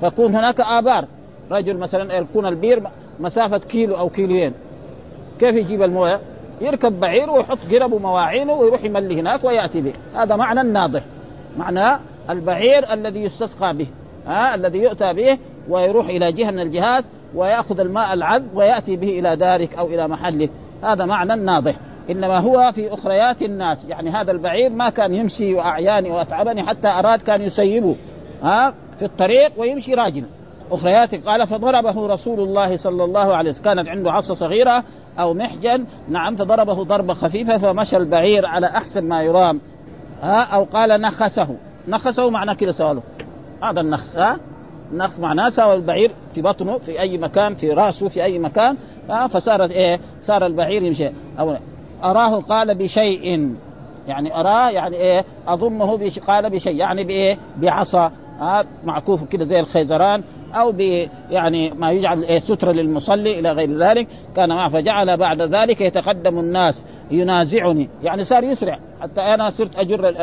[0.00, 1.04] فيكون هناك آبار.
[1.50, 2.82] رجل مثلا يكون البير
[3.20, 4.52] مسافة كيلو أو كيلوين.
[5.40, 6.20] كيف يجيب الموية؟
[6.60, 9.92] يركب بعير ويحط قرب ومواعينه ويروح يملي هناك ويأتي به.
[10.14, 11.02] هذا معنى الناضح
[11.58, 13.86] معنى البعير الذي يستسقى به.
[14.26, 19.36] ها الذي يؤتى به ويروح إلى جهة من الجهات ويأخذ الماء العذب ويأتي به إلى
[19.36, 20.50] دارك أو إلى محلك
[20.82, 21.74] هذا معنى الناضح
[22.10, 23.84] إنما هو في أخريات الناس.
[23.84, 27.96] يعني هذا البعير ما كان يمشي وأعياني وأتعبني حتى أراد كان يسيبه
[28.42, 30.26] ها في الطريق ويمشي راجلا.
[30.70, 33.64] أخريات قال فضربه رسول الله صلى الله عليه وسلم.
[33.64, 34.84] كانت عنده عصا صغيرة
[35.18, 35.84] أو محجن.
[36.08, 39.60] نعم فضربه ضربة خفيفة فمشى البعير على أحسن ما يرام
[40.22, 41.56] ها أو قال نخسه.
[41.88, 43.02] نخسه معناه كذا سواله
[43.62, 44.38] هذا النخس ها
[44.92, 48.76] النخس معناه سوى البعير في بطنه في أي مكان في رأسه في أي مكان
[49.10, 51.10] ها فصارت إيه؟ صار البعير يمشي.
[51.38, 51.56] أو
[52.04, 53.54] أراه قال بشيء.
[54.08, 56.76] يعني أراه يعني إيه؟ أظنه بش قال بشيء.
[56.76, 58.12] يعني بإيه؟ بعصا.
[58.40, 60.22] آه معكوف كده زي الخيزران.
[60.54, 64.08] أو ب يعني ما يجعل إيه؟ ستره للمصلي إلى غير ذلك.
[64.36, 66.82] كان معه فجعل بعد ذلك يتقدم الناس.
[67.10, 67.88] ينازعني.
[68.02, 68.78] يعني صار يسرع.
[69.00, 70.14] حتى أنا صرت أجر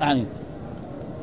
[0.00, 0.26] يعني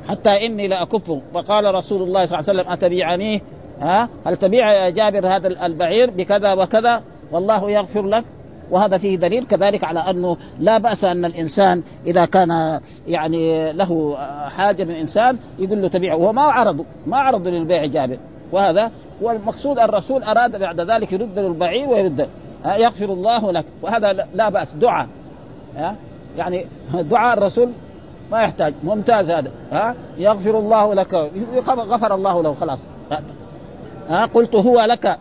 [0.09, 3.41] حتى إني لاكفه فقال رسول الله صلى الله عليه وسلم اتبيعنيه
[3.81, 8.23] ها هل تبيع يا جابر هذا البعير بكذا وكذا؟ والله يغفر لك.
[8.71, 14.17] وهذا فيه دليل كذلك على أنه لا بأس أن الإنسان إذا كان يعني له
[14.57, 16.15] حاجة من إنسان يقول له تبيعه.
[16.15, 18.17] وهو ما عرضه ما عرضه للبيع جابر.
[18.51, 22.29] وهذا والمقصود الرسول أراد بعد ذلك يرد له البعير ويرد
[22.65, 23.65] يغفر الله لك.
[23.81, 24.73] وهذا لا بأس.
[24.73, 25.07] دعاء.
[26.37, 27.69] يعني دعاء الرسول
[28.31, 28.73] ما يحتاج.
[28.83, 29.51] ممتاز هذا.
[29.71, 31.13] ها يغفر الله لك.
[31.67, 32.53] غفر الله له.
[32.53, 32.79] خلاص.
[34.09, 35.17] ها قلت هو لك.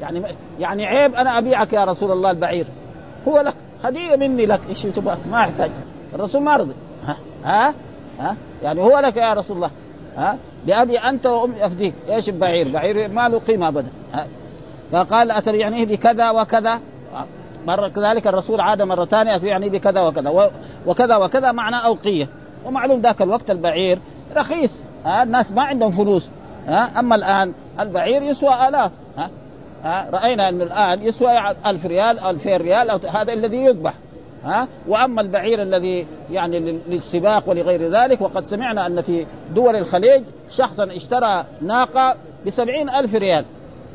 [0.00, 0.22] يعني
[0.60, 2.66] يعني عيب أنا أبيعك يا رسول الله البعير.
[3.28, 3.54] هو لك.
[3.84, 4.60] هدية مني لك.
[4.68, 5.70] إيش تبغى ما يحتاج.
[6.14, 6.74] الرسول ما رضي.
[7.44, 7.74] ها؟
[8.18, 9.70] ها؟ يعني هو لك يا رسول الله.
[10.16, 13.88] ها؟ بأبي أنت وأمي أفديك إيش البعير بعير ما له قيمة أبدا.
[14.92, 16.80] فقال أتبيعنيه بكذا وكذا؟
[17.66, 20.50] مرة كذلك الرسول عاد مرة ثانية أتبيعني بكذا وكذا.
[20.86, 22.28] وكذا وكذا معنى أوقية.
[22.64, 23.98] ومعلوم ذاك الوقت البعير
[24.36, 24.72] رخيص.
[25.04, 26.28] ها؟ الناس ما عندهم فلوس.
[26.66, 28.90] ها؟ أما الآن البعير يسوى آلاف.
[29.82, 31.32] ها؟ رأينا انه الآن يسوى
[31.66, 33.94] ألف ريال أو 2000 ريال أو هذا الذي يذبح
[34.44, 40.84] ها؟ وأما البعير الذي يعني للسباق ولغير ذلك وقد سمعنا أن في دول الخليج شخصا
[40.84, 42.16] اشترى ناقة
[42.46, 43.44] بسبعين ألف ريال.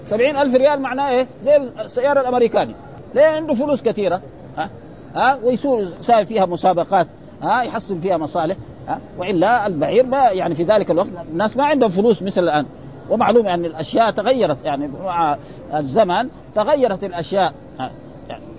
[0.09, 2.75] سبعين ألف ريال معناه إيه؟ زي السيارة الأمريكاني.
[3.15, 4.21] ليه؟ عنده فلوس كثيرة
[4.57, 4.69] ها؟
[5.15, 5.85] ها؟ ويسوي
[6.25, 7.07] فيها مسابقات
[7.41, 8.55] ها؟ يحصل فيها مصالح
[8.87, 12.65] ها؟ وإلا البعير ما يعني في ذلك الوقت الناس ما عندهم فلوس مثل الآن.
[13.09, 15.37] ومعلوم ان يعني الأشياء تغيرت يعني مع
[15.73, 17.53] الزمن تغيرت الأشياء.
[17.79, 17.91] ها,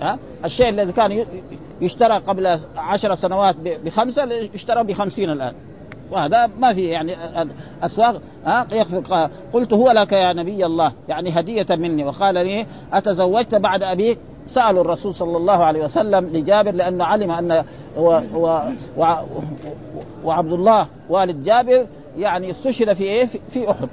[0.02, 1.24] ها الشيء الذي كان
[1.80, 5.54] يشترى قبل عشر سنوات بخمسة يشترى بخمسين الآن.
[6.10, 7.16] وهذا ما في يعني
[7.82, 12.04] اسواق ها يغفر قلت هو لك يا نبي الله يعني هدية مني.
[12.04, 17.64] وقال لي أتزوجت بعد أبيك؟ سالوا الرسول صلى الله عليه وسلم لجابر لأنه علم أن
[17.96, 18.60] و و
[18.96, 19.06] و
[20.24, 21.86] وعبد الله والد جابر
[22.18, 23.88] يعني استشهد في إيه؟ في أحد.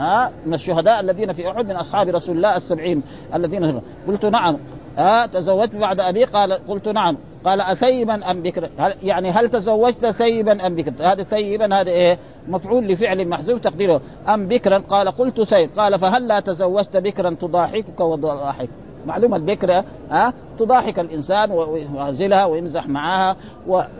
[0.00, 3.02] ها من الشهداء الذين في أحد من أصحاب رسول الله السبعين
[3.34, 4.56] الذين قلت نعم.
[4.98, 7.16] ها تزوجت بعد أبي؟ قال قلت نعم.
[7.44, 8.70] قال اثيبا أم بكرا
[9.02, 14.00] يعني هل تزوجت ثيبا أم بكرا هذا ثيبا هذا إيه؟ مفعول لفعل محذوف تقديره.
[14.28, 15.70] أم بكرا؟ قال قلت ثيب.
[15.78, 18.68] قال فهل لا تزوجت بكرا تضاحكك وتضاحك
[19.06, 23.36] معلوم البكرة ها تضاحك الإنسان ويعزلها ويمزح معها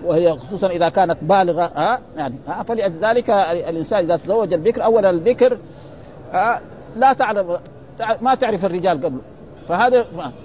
[0.04, 5.58] وهي خصوصا إذا كانت بالغة ها يعني ها فلذلك الإنسان إذا تزوج البكر أولا البكر
[6.96, 7.46] لا تعرف
[8.20, 9.20] ما تعرف الرجال قبله
[9.68, 10.04] فهذا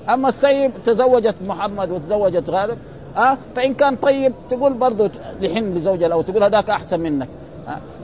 [0.09, 2.77] أما الثيب تزوجت محمد وتزوجت غالب
[3.15, 5.09] ها فإن كان طيب تقول برضه
[5.41, 7.27] لحن لزوجها أو تقول هذاك أحسن منك.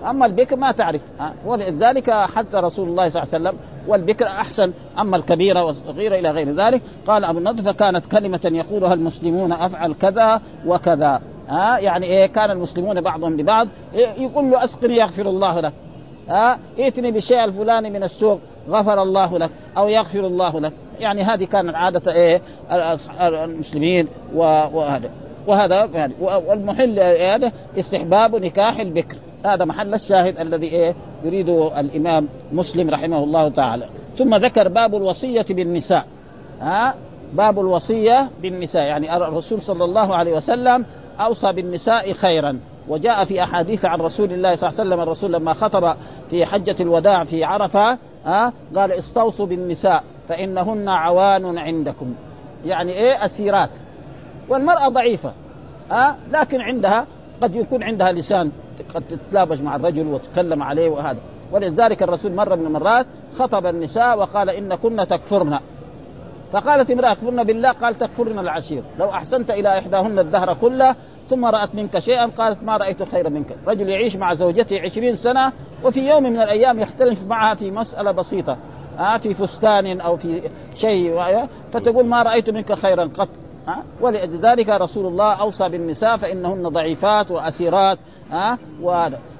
[0.09, 1.01] أما البكر ما تعرف.
[1.45, 6.55] ولذلك حث رسول الله صلى الله عليه وسلم والبكر أحسن أما الكبيرة والصغيره إلى غير
[6.55, 6.81] ذلك.
[7.07, 11.21] قال أبو النضر فكانت كلمة يقولها المسلمون أفعل كذا وكذا.
[11.49, 15.73] ها يعني إيه كان المسلمون بعضهم ببعض يقول له أسقني يغفر الله لك.
[16.29, 20.73] ها؟ ائتني بالشيء الفلاني من السوق غفر الله لك أو يغفر الله لك.
[20.99, 22.41] يعني هذه كانت عادة إيه؟
[23.21, 25.09] المسلمين وهذا.
[25.47, 29.17] وهذا يعني والمحل هذا استحباب نكاح البكر.
[29.45, 33.85] هذا محل الشاهد الذي إيه؟ يريده الإمام مسلم رحمه الله تعالى.
[34.17, 36.05] ثم ذكر باب الوصية بالنساء.
[36.61, 36.95] ها؟
[37.33, 38.83] باب الوصية بالنساء.
[38.83, 40.85] يعني الرسول صلى الله عليه وسلم
[41.19, 42.59] أوصى بالنساء خيرا.
[42.89, 45.95] وجاء في أحاديث عن رسول الله صلى الله عليه وسلم الرسول لما خطب
[46.29, 52.13] في حجة الوداع في عرفة ها قال استوصوا بالنساء فإنهن عوان عندكم.
[52.65, 53.69] يعني إيه؟ اسيرات
[54.49, 55.31] والمرأة ضعيفة
[55.91, 57.05] ها لكن عندها
[57.41, 58.51] قد يكون عندها لسان
[58.95, 61.19] قد تتلابش مع الرجل وتتكلم عليه وهذا.
[61.51, 63.05] ولذلك الرسول مرة من المرات
[63.39, 65.59] خطب النساء وقال ان كن تكفرن.
[66.51, 68.83] فقالت امرأة كفرن بالله؟ قال تكفرن العشير.
[68.99, 70.95] لو أحسنت إلى إحداهن الدهر كله
[71.29, 73.57] ثم رأت منك شيئا قالت ما رأيت خيرا منك.
[73.67, 75.51] رجل يعيش مع زوجته عشرين سنة
[75.83, 78.57] وفي يوم من الأيام يختلف معها في مسألة بسيطة.
[78.99, 80.41] آه في فستان أو في
[80.75, 81.21] شيء
[81.73, 83.29] فتقول ما رأيت منك خيرا قط.
[83.67, 87.97] ها ولذلك رسول الله أوصى بالنساء فإنهن ضعيفات وأسيرات.
[88.31, 88.57] ها؟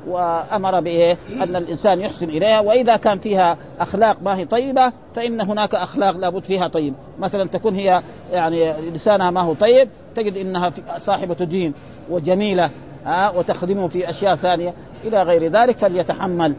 [0.08, 5.76] وأمر بايه أن الإنسان يحسن إليها وإذا كان فيها أخلاق ما هي طيبة فإن هناك
[5.76, 6.94] أخلاق لابد فيها طيب.
[7.20, 11.74] مثلا تكون هي يعني لسانها ما هو طيب تجد إنها صاحبة دين
[12.10, 12.70] وجميلة
[13.08, 14.74] ها وتخدمه في أشياء ثانية.
[15.04, 16.56] إلى غير ذلك فليتحمل.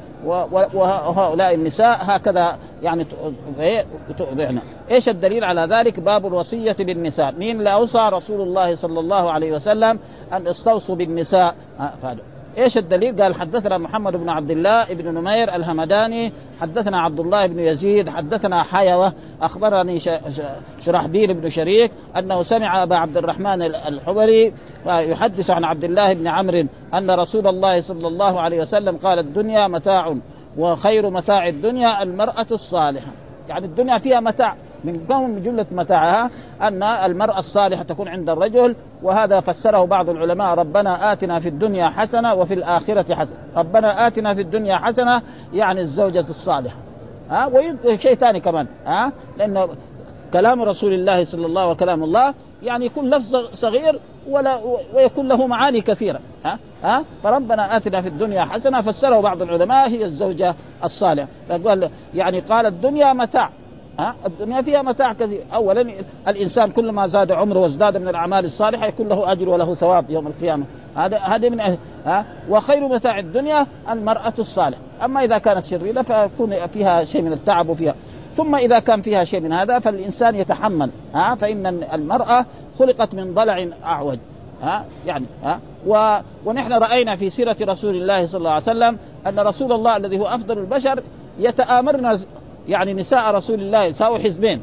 [0.74, 3.06] وهؤلاء النساء هكذا يعني
[4.18, 4.58] تؤذعن.
[4.90, 9.52] إيش الدليل على ذلك؟ باب الوصية بالنساء مين؟ اللي اوصى رسول الله صلى الله عليه
[9.52, 9.98] وسلم
[10.32, 11.54] أن استوصوا بالنساء.
[12.02, 12.18] فهذا.
[12.58, 17.58] إيش الدليل؟ قال حدثنا محمد بن عبد الله بن نمير الهمداني حدثنا عبد الله بن
[17.58, 19.98] يزيد حدثنا حيوة أخبرني
[20.80, 24.52] شرحبيل بن شريك أنه سمع أبا عبد الرحمن الحبري
[24.86, 29.68] يحدث عن عبد الله بن عمرو أن رسول الله صلى الله عليه وسلم قال الدنيا
[29.68, 30.14] متاع
[30.58, 33.12] وخير متاع الدنيا المرأة الصالحة
[33.48, 36.30] يعني الدنيا فيها متاع من من جملة متاعها
[36.62, 42.34] أن المرأة الصالحة تكون عند الرجل وهذا فسره بعض العلماء ربنا آتنا في الدنيا حسنة
[42.34, 43.36] وفي الآخرة حسنة.
[43.56, 45.22] ربنا آتنا في الدنيا حسنة
[45.54, 46.76] يعني الزوجة الصالحة.
[47.30, 49.68] ها وشيء ثاني كمان ها لأنه
[50.32, 54.58] كلام رسول الله صلى الله وكلام الله يعني يكون لفظ صغير ولا
[54.94, 57.04] ويكون له معاني كثيرة ها ها.
[57.22, 61.28] فربنا آتنا في الدنيا حسنة فسره بعض العلماء هي الزوجة الصالحة.
[61.48, 63.50] فقال يعني قال الدنيا متاع.
[63.98, 65.44] ها؟ الدنيا فيها متاع كثير.
[65.54, 65.92] اولا
[66.28, 70.64] الإنسان كلما زاد عمره وازداد من الأعمال الصالحة يكون له أجر وله ثواب يوم القيامة.
[70.96, 71.61] هذا هذا من
[72.06, 74.80] ها؟ وخير متاع الدنيا المرأة الصالحة.
[75.04, 77.94] أما إذا كانت شريرة فيكون فيها شيء من التعب وفيها.
[78.37, 80.90] ثم إذا كان فيها شيء من هذا فالإنسان يتحمل.
[81.14, 82.46] ها؟ فإن المرأة
[82.78, 84.18] خلقت من ضلع أعوج.
[84.62, 86.18] ها؟ يعني ها؟ و...
[86.44, 90.26] ونحن رأينا في سيرة رسول الله صلى الله عليه وسلم أن رسول الله الذي هو
[90.26, 91.02] أفضل البشر
[91.38, 92.18] يتآمرنا
[92.68, 94.62] يعني نساء رسول الله يساوي حزبين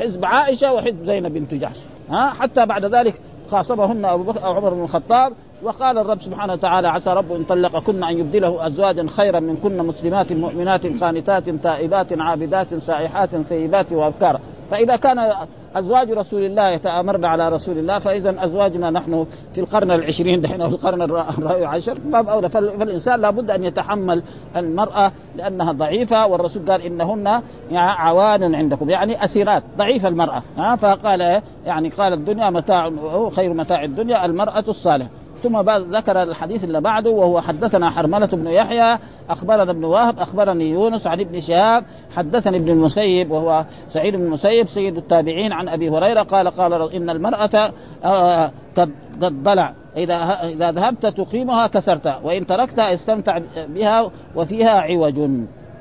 [0.00, 1.78] حزب عائشة وحزب زينب بنت جحش
[2.10, 3.14] ها؟ حتى بعد ذلك
[3.50, 8.04] خاصمهن أبو بكر أو عمر بن الخطاب وقال الرب سبحانه وتعالى عسى رب إن طلقكن
[8.04, 14.40] أن يبدله أزواجا خيرا منكن مسلمات مؤمنات قانتات تائبات عابدات سائحات ثيبات وابكارا
[14.70, 15.32] فإذا كان
[15.76, 20.68] أزواج رسول الله يتآمرن على رسول الله فإذا أزواجنا نحن في القرن العشرين دحين أو
[20.68, 22.50] القرن الرابع عشر باب أولى.
[22.50, 24.22] فالإنسان لابد أن يتحمل
[24.56, 30.42] المرأة لأنها ضعيفة والرسول قال إنهن عوان عندكم يعني أسيرات ضعيفه المرأة.
[30.56, 32.90] ها فقال يعني قال الدنيا متاع
[33.36, 35.08] خير متاع الدنيا المرأة الصالحة.
[35.42, 38.98] ثم ذكر الحديث اللي بعده وهو حدثنا حرملة بن يحيى
[39.30, 41.84] أخبرنا ابن وهب أخبرني يونس عن ابن شهاب
[42.16, 47.10] حدثني ابن المسيب وهو سعيد بن المسيب سيد التابعين عن أبي هريرة قال قال إن
[47.10, 47.72] المرأة
[48.04, 48.90] آه، قد
[49.22, 55.30] قد ضلع إذا إذا ذهبت تقيمها كسرتها وإن تركتها استمتع بها وفيها عوج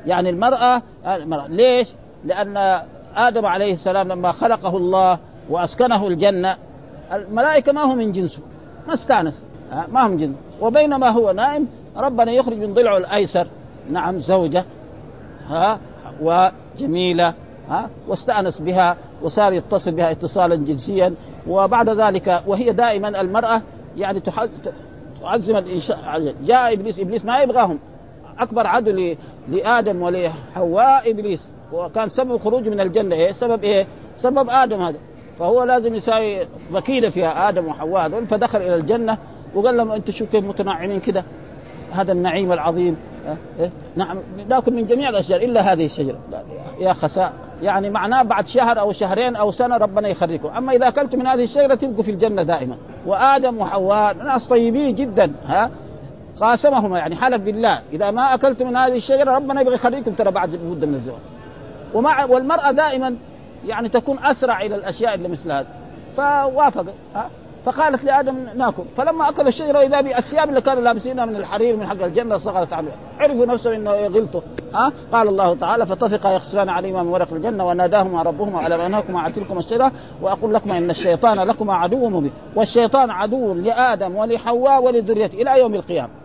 [0.06, 1.90] يعني المرأة المرأة ليش؟
[2.26, 2.82] لأن
[3.16, 6.58] آدم عليه السلام لما خلقه الله وأسكنه الجنة
[7.14, 8.42] الملائكة ما هم من جنسه
[8.88, 9.44] ما استانس.
[9.92, 10.34] ما هم جن.
[10.62, 11.68] وبينما هو نائم
[11.98, 13.48] ربنا يخرج من ضلعه الأيسر.
[13.92, 14.66] نعم زوجة.
[15.50, 15.80] ها
[16.22, 17.34] وجميله
[17.70, 21.14] ها واستأنس بها وصار يتصل بها اتصالا جنسيا.
[21.48, 23.62] وبعد ذلك وهي دائما المرأة
[23.98, 24.20] يعني
[25.22, 27.80] تعزم الانشاء جاء إبليس إبليس ما يبغاهم.
[28.40, 29.16] أكبر عدو
[29.50, 31.48] لآدم ولحواء إبليس.
[31.74, 33.16] وكان سبب خروجه من الجنة.
[33.16, 34.98] إيه؟ سبب إيه؟ سبب آدم هذا.
[35.40, 36.40] فهو لازم يساوي
[36.72, 38.06] مكيده فيها آدم وحواء.
[38.06, 39.18] هذول فدخل إلى الجنة
[39.56, 41.24] وقال لهم أنتم شو كيف متنعمين كده؟
[41.92, 42.98] هذا النعيم العظيم.
[43.60, 44.18] إيه؟ نعم.
[44.50, 46.18] ناكل من جميع الأشجار إلا هذه الشجرة.
[46.80, 50.48] يا خساء يعني معناه بعد شهر أو شهرين أو سنة ربنا يخرجكم.
[50.48, 52.78] أما إذا اكلتم من هذه الشجرة تبقوا في الجنة دائما.
[53.06, 55.32] وآدم وحواء ناس طيبين جدا.
[55.48, 55.72] ها؟
[56.40, 57.80] قاسمهما يعني حلف بالله.
[57.94, 61.20] إذا ما اكلتم من هذه الشجرة ربنا يبغى يخرجكم ترى بعد مدة من الزواج
[61.94, 63.16] ومع والمرأة دائما
[63.68, 65.68] يعني تكون أسرع إلى الأشياء اللي مثل هذا.
[66.18, 67.30] فوافق ها؟
[67.66, 68.84] فقالت لآدم ناكل.
[68.98, 72.92] فلما أكل الشجره اذا بالثياب اللي كانوا لابسينها من الحرير من حق الجنة صغرت عنه
[73.20, 74.42] عرفوا نفسهم إنه غلطوا
[74.74, 79.34] ها؟ قال الله تعالى فطفقا يخصفان عليهما من ورق الجنة وناداهما ربهما الم انهاكما عن
[79.34, 79.92] تلكما الشجره
[80.22, 82.32] وأقول لكما إن الشيطان لكما عدو مبين.
[82.56, 86.25] والشيطان عدو لآدم ولحواء ولذريته إلى يوم القيامة.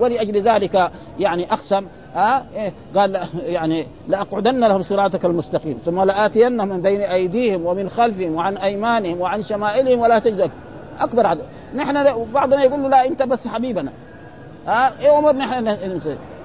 [0.00, 6.82] ولأجل ذلك يعني أقسم ها إيه قال يعني لأقعدن لهم صراطك المستقيم ثم لآتينهم من
[6.82, 10.50] بين أيديهم ومن خلفهم وعن أيمانهم وعن شمائلهم ولا تجد.
[11.00, 11.40] أكبر عدو
[11.74, 13.92] نحن بعضنا يقول له لا أنت بس حبيبنا.
[14.66, 16.00] ها إيه عمر نحن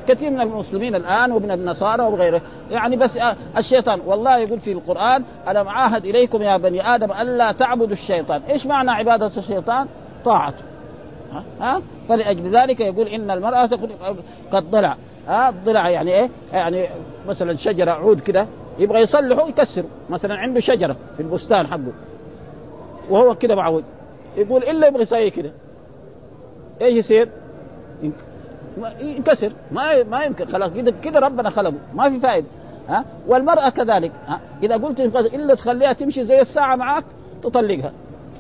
[0.08, 3.20] كثير من المسلمين الآن ومن النصارى وغيره يعني بس
[3.58, 4.02] الشيطان.
[4.06, 8.92] والله يقول في القرآن ألم عاهد إليكم يا بني آدم ألا تعبدوا الشيطان، إيش معنى
[8.92, 9.88] عبادة الشيطان؟
[10.26, 10.64] طاعته
[11.62, 13.70] ها؟ فلأجل ذلك يقول إن المرأة
[14.52, 16.88] قد ضلع ها؟ الضلع يعني إيه؟ يعني
[17.28, 18.48] مثلا شجرة عود كده
[18.80, 21.92] يبغى يصلحه يكسره مثلا عنده شجرة في البستان حقه
[23.10, 23.84] وهو كده معود
[24.38, 25.52] يقول إلا يبغى يسوي كده.
[26.82, 27.30] إيش يصير؟
[29.02, 29.52] ينكسر.
[29.72, 30.48] ما ما يمكن.
[30.48, 31.74] خلاص كده كده ربنا خلقه.
[31.94, 32.48] ما في فائده
[32.90, 34.12] ها؟ والمرأة كذلك.
[34.28, 35.00] ها؟ إذا قلت
[35.34, 37.04] إلا تخليها تمشي زي الساعة معك
[37.44, 37.92] تطلقها.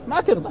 [0.08, 0.49] ما ترضى.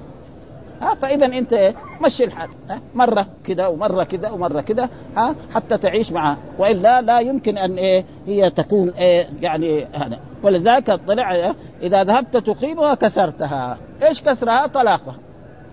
[0.80, 5.78] ها فاذا أنت إيه؟ مشي الحال ها مرة كذا ومرة كذا ومرة كذا ها حتى
[5.78, 12.04] تعيش معها وإلا لا يمكن أن إيه؟ هي تكون إيه؟ يعني هذا ولذلك طلع إذا
[12.04, 13.78] ذهبت تقيمها كسرتها.
[14.02, 15.14] إيش كسرها؟ طلاقها.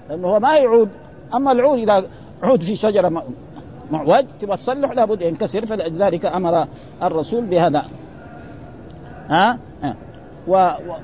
[0.10, 0.90] لأنه هو ما يعود.
[1.34, 2.06] أما العود إذا
[2.44, 3.24] عود في شجرة
[3.92, 6.68] معوج تبغى تصلح لابد ينكسر فلذلك أمر
[7.04, 7.86] الرسول بهذا.
[9.30, 9.96] ها, ها.
[10.48, 10.96] و, و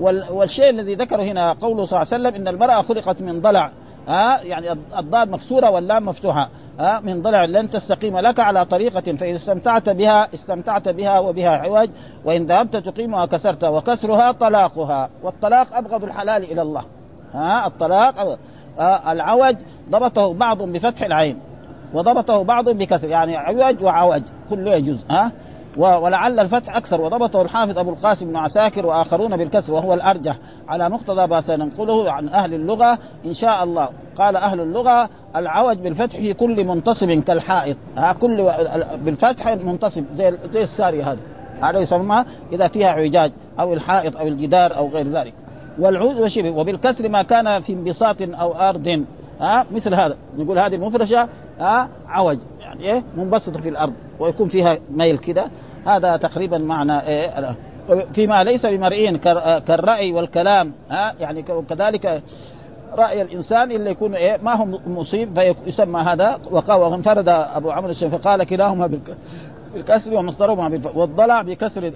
[0.00, 3.70] والشيء الذي ذكره هنا قوله صلى الله عليه وسلم إن المرأة خلقت من ضلع.
[4.08, 6.48] ها؟ يعني الضاد مكسورة واللام مفتوحة.
[6.80, 11.90] ها؟ من ضلع لن تستقيم لك على طريقة فإذا استمتعت بها استمتعت بها وبها عوج
[12.24, 15.08] وإن ذهبت تقيمها كسرتها وكسرها طلاقها.
[15.22, 16.84] والطلاق أبغض الحلال إلى الله.
[17.34, 18.38] ها؟ الطلاق
[18.78, 19.56] ها العوج
[19.90, 21.38] ضبطه بعض بفتح العين
[21.94, 25.04] وضبطه بعض بكسر يعني عوج وعوج كله يجوز.
[25.10, 25.32] ها؟
[25.76, 27.00] ولعل الفتح أكثر.
[27.00, 30.36] وضبطه الحافظ أبو القاسم بن عساكر وآخرون بالكسر وهو الأرجح.
[30.68, 33.88] على مقتضى ما سننقله عن أهل اللغة إن شاء الله.
[34.18, 37.76] قال أهل اللغة العوج بالفتح في كل منتصب كالحائط.
[37.96, 38.50] ها كل
[38.98, 40.04] بالفتح منتصب.
[40.16, 41.18] زي زي الساري هذا
[41.62, 45.34] هذا يسمى إذا فيها اعوجاج أو الحائط أو الجدار أو غير ذلك.
[45.78, 49.04] والعود وشبه وبالكسر ما كان في انبساط أو أرض.
[49.40, 50.16] ها مثل هذا.
[50.38, 51.28] نقول هذه المفرشة
[51.60, 52.38] ها عوج.
[52.60, 53.92] يعني إيه؟ منبسطه في الأرض.
[54.18, 55.44] ويكون فيها ميل كده.
[55.86, 57.56] هذا تقريبا معنى إيه؟
[58.14, 59.18] فيما ليس بمرئي
[59.60, 62.22] كالرأي والكلام ها؟ يعني كذلك
[62.94, 68.98] رأي الإنسان إلا يكون إيه؟ ما هو مصيب فيسمى هذا وانفرد أبو عمرو فقال كلاهما
[69.74, 71.92] بالكسر ومصدرهما والضلع بكسر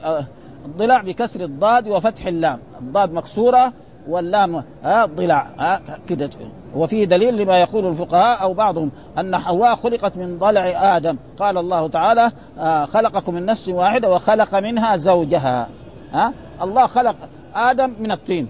[0.66, 2.58] الضلع بكسر الضاد وفتح اللام.
[2.80, 3.72] الضاد مكسورة
[4.08, 6.30] واللام ها ضلع ها كده.
[6.76, 11.16] وفيه دليل لما يقول الفقهاء أو بعضهم أن حواء خلقت من ضلع آدم.
[11.38, 15.68] قال الله تعالى آه خلقكم من نفس واحدة وخلق منها زوجها.
[16.12, 16.32] ها؟
[16.62, 17.16] الله خلق
[17.54, 18.48] آدم من الطين.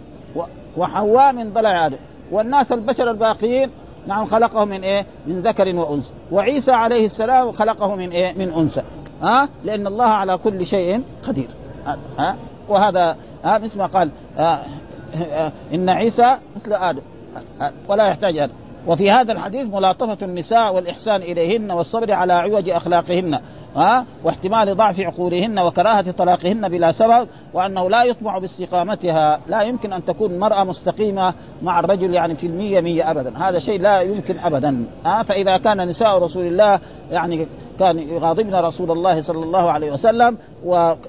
[0.76, 1.96] وحواء من ضلع آدم.
[2.30, 3.70] والناس البشر الباقيين
[4.06, 6.12] نعم خلقه من إيه؟ من ذكر وأنثى.
[6.32, 8.82] وعيسى عليه السلام خلقه من إيه؟ من أنثى.
[9.22, 11.48] ها؟ لأن الله على كل شيء قدير.
[12.18, 12.36] ها؟
[12.68, 14.58] وهذا ها مثل ما قال آه
[15.74, 17.02] إن عيسى مثل آدم.
[17.88, 18.52] ولا يحتاج هذا
[18.86, 23.40] وفي هذا الحديث ملاطفة النساء والإحسان إليهن والصبر على عوج أخلاقهن
[23.76, 29.40] ها واحتمال ضعف عقولهن وكراهة طلاقهن بلا سبب وأنه لا يطمع باستقامتها.
[29.48, 33.38] لا يمكن أن تكون مرأة مستقيمة مع الرجل يعني في المية مية أبدا.
[33.38, 36.80] هذا شيء لا يمكن أبدا ها فإذا كان نساء رسول الله
[37.10, 37.46] يعني
[37.78, 40.38] كان يغاضبن رسول الله صلى الله عليه وسلم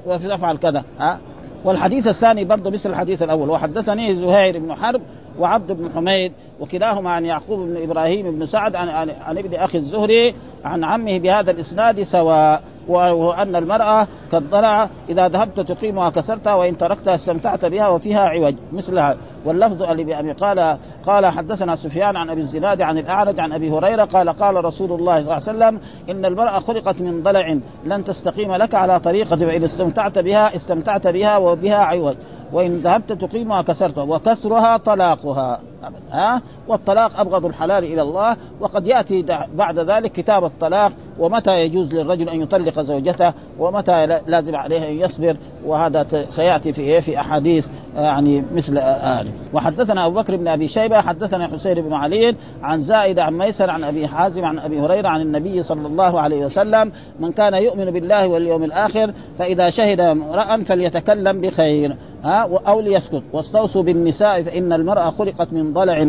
[0.06, 1.20] ويفعل كذا ها
[1.64, 3.50] والحديث الثاني برضه مثل الحديث الأول.
[3.50, 5.02] وحدثني زهير بن حرب
[5.40, 8.90] وعبد بن حميد وكلاهما عن يعقوب بن إبراهيم بن سعد عن,
[9.26, 10.36] عن, ابن أخي الزهري
[10.66, 17.16] عن عمه بهذا الإسناد سواء وان المرأة قد ضلع إذا ذهبت تقيمها كسرتها وإن تركتها
[17.16, 19.18] استمتعت بها وفيها عوج مثلها.
[19.46, 24.30] واللفظ بأبي قال قال حدثنا سفيان عن أبي الزناد عن الأعرج عن أبي هريرة قال
[24.30, 25.80] قال رسول الله صلى الله عليه وسلم
[26.10, 31.38] إن المرأة خلقت من ضلع لن تستقيم لك على طريقة وان استمتعت بها استمتعت بها
[31.38, 32.16] وبها عوج.
[32.54, 35.60] وإن ذهبت تقيمها كسرتها وكسرها طلاقها.
[36.12, 39.26] ها؟ والطلاق أبغض الحلال إلى الله وقد يأتي
[39.56, 45.36] بعد ذلك كتاب الطلاق ومتى يجوز للرجل أن يطلق زوجته ومتى لازم عليه أن يصبر
[45.66, 51.48] وهذا سيأتي في في أحاديث يعني مثل هذه وحدثنا أبو بكر بن أبي شيبة حدثنا
[51.48, 55.64] حسين بن علي عن زائد عن ميسر عن أبي حازم عن أبي هريرة عن النبي
[55.64, 61.96] صلى الله عليه وسلم من كان يؤمن بالله واليوم الآخر فإذا شهد امرأ فليتكلم بخير.
[62.24, 63.24] ها أو ليسكت.
[63.34, 66.04] واستوصوا بالنساء فإن المرأة خلقت من ضلع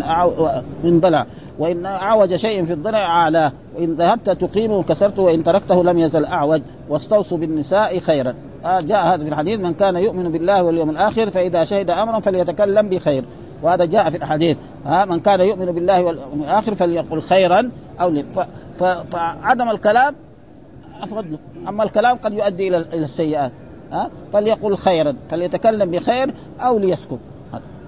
[0.85, 1.27] من ضلع.
[1.59, 6.63] وإن أعوج شيء في الضلع اعلاه وإن ذهبت تقيمه كسرته وإن تركته لم يزل أعوج.
[6.89, 8.35] واستوصوا بالنساء خيرا.
[8.65, 12.89] آه جاء هذا في الحديث من كان يؤمن بالله واليوم الآخر فإذا شهد أمرا فليتكلم
[12.89, 13.25] بخير.
[13.63, 14.57] وهذا جاء في الحديث.
[14.87, 18.23] ها من كان يؤمن بالله واليوم الآخر فليقل خيرا أو
[19.13, 20.15] فعدم الكلام
[21.03, 21.39] افضل له.
[21.69, 23.53] أما الكلام قد يؤدي إلى السيئات.
[23.93, 27.19] ها فليقل خيرا فليتكلم بخير أو ليسكت.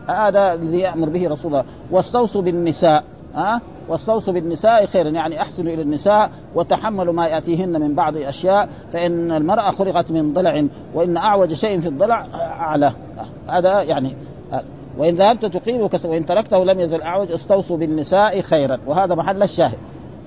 [0.06, 1.64] هذا الذي يأمر به رسول الله.
[1.90, 8.16] واستوصوا بالنساء ها واستوصوا بالنساء خيرا يعني أحسنوا إلى النساء وتحملوا ما يأتيهن من بعض
[8.16, 12.92] الأشياء فإن المرأة خلقت من ضلع وإن أعوج شيء في الضلع أعلى.
[13.48, 14.16] هذا يعني
[14.98, 18.78] وإن ذهبت تقيم وإن تركته لم يزل أعوج استوصوا بالنساء خيرا.
[18.86, 19.78] وهذا محل الشاهد.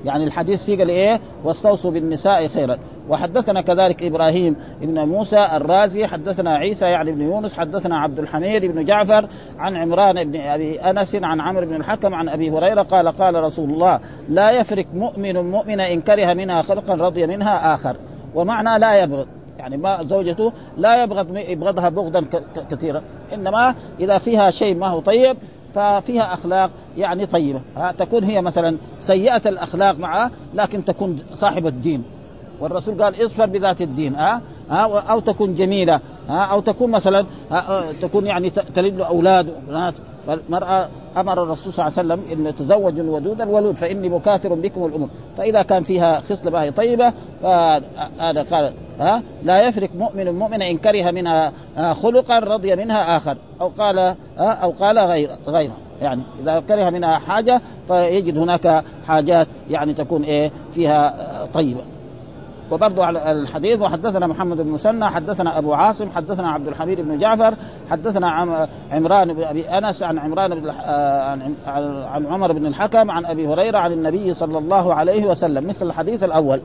[0.05, 2.77] يعني الحديث فيه قال إيه؟ واستوصوا بالنساء خيرا.
[3.09, 8.85] وحدثنا كذلك إبراهيم بن موسى الرازي حدثنا عيسى يعني بن يونس حدثنا عبد الحميد بن
[8.85, 9.27] جعفر
[9.59, 13.69] عن عمران بن أبي أنس عن عمرو بن الحكم عن أبي هريرة قال قال رسول
[13.69, 13.99] الله
[14.29, 17.95] لا يفرق مؤمن مؤمن إن كره منها خلقا رضي منها آخر.
[18.35, 19.27] ومعنى لا يبغض.
[19.59, 22.25] يعني ما زوجته لا يبغض يبغضها بغضا
[22.71, 23.01] كثيرا.
[23.33, 25.37] إنما إذا فيها شيء ما هو طيب
[25.75, 27.61] ففيها أخلاق يعني طيبة.
[27.97, 32.03] تكون هي مثلا سيئة الأخلاق معه لكن تكون صاحبه الدين.
[32.59, 35.99] والرسول قال اصفر بذات الدين ها أو تكون جميلة.
[36.29, 37.25] أو تكون مثلا
[38.01, 39.49] تكون يعني تلد له أولاد.
[39.49, 39.93] وبنات
[40.29, 45.09] المرأة أمر الرسول صلى الله عليه وسلم أن يتزوج الودود الولود فإني مكاثر بكم الأمم.
[45.37, 47.13] فإذا كان فيها خصلة باهي طيبة
[47.43, 51.53] فهذا قال ها لا يفرق مؤمن مؤمن إن كره منها
[51.93, 53.37] خلقا رضي منها آخر.
[53.61, 55.75] أو قال أو قال غير غيره.
[56.01, 61.15] يعني إذا كره منها حاجة فيجد هناك حاجات يعني تكون إيه فيها
[61.53, 61.81] طيبة.
[62.71, 67.53] وبرضو على الحديث وحدثنا محمد بن مسنى حدثنا أبو عاصم حدثنا عبد الحميد بن جعفر
[67.91, 68.29] حدثنا
[68.91, 70.69] عمران بن أبي أنس عن عمران بن
[72.07, 76.23] عن عمر بن الحكم عن أبي هريرة عن النبي صلى الله عليه وسلم مثل الحديث
[76.23, 76.61] الأول.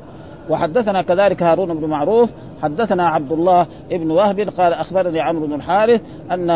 [0.50, 2.30] وحدثنا كذلك هارون بن معروف
[2.62, 6.50] حدثنا عبد الله بن وهب قال أخبرني عمرو بن الحارث أن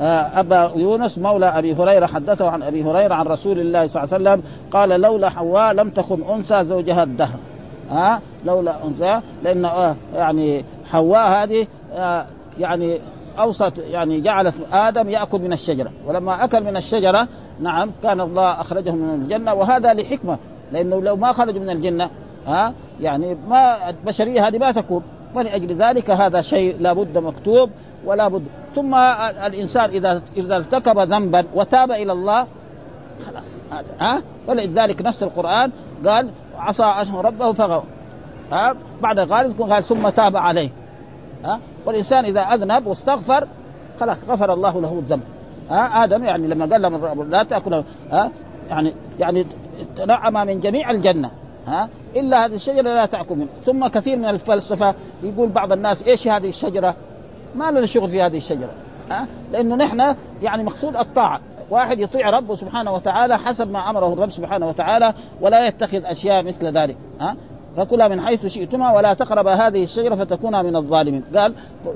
[0.00, 4.14] آه، أبا يونس مولى أبي هريرة حدثه عن أبي هريرة عن رسول الله صلى الله
[4.14, 7.38] عليه وسلم قال لولا حواء لم تخن أنثى زوجها الدهر.
[7.90, 12.26] ها؟ لولا أنثى لأن آه يعني حواء هذه آه
[12.58, 13.00] يعني
[13.38, 15.90] اوصت يعني جعلت آدم يأكل من الشجرة.
[16.06, 17.28] ولما أكل من الشجرة
[17.60, 20.38] نعم كان الله أخرجه من الجنة وهذا لحكمة.
[20.72, 22.10] لأنه لو ما خرج من الجنة
[22.46, 25.02] ها يعني ما البشرية هذه ما تكون.
[25.34, 27.70] ولأجل ذلك هذا شيء لابد مكتوب
[28.04, 28.44] ولا بد.
[28.74, 28.94] ثم
[29.46, 32.46] الإنسان إذا إذا ارتكب ذنبا وتاب إلى الله
[33.26, 35.70] خلاص هذا ها؟ ولذلك نفس القرآن
[36.06, 37.84] قال عصى ربه فغوى.
[38.52, 40.70] ها؟ بعد ذلك قال ثم تاب عليه.
[41.44, 43.48] ها؟ والإنسان إذا أذنب واستغفر
[44.00, 45.22] خلاص غفر الله له الذنب.
[45.70, 48.30] ها؟ آدم يعني لما قال له لا تأكل ها؟
[48.70, 49.46] يعني يعني
[49.96, 51.30] تنعم من جميع الجنة.
[51.66, 56.28] ها؟ إلا هذه الشجرة لا تأكل منه ثم كثير من الفلسفه يقول بعض الناس إيش
[56.28, 56.94] هذه الشجرة؟
[57.54, 58.70] ما لنا شغل في هذه الشجرة.
[59.10, 61.40] ها؟ لأنه نحن يعني مقصود الطاعة.
[61.70, 66.66] واحد يطيع ربه سبحانه وتعالى حسب ما أمره الرب سبحانه وتعالى ولا يتخذ أشياء مثل
[66.66, 67.36] ذلك ها؟
[67.76, 71.22] فكلا من حيث شئتما ولا تقربا هذه الشجرة فتكونا من الظالمين.
[71.36, 71.54] قال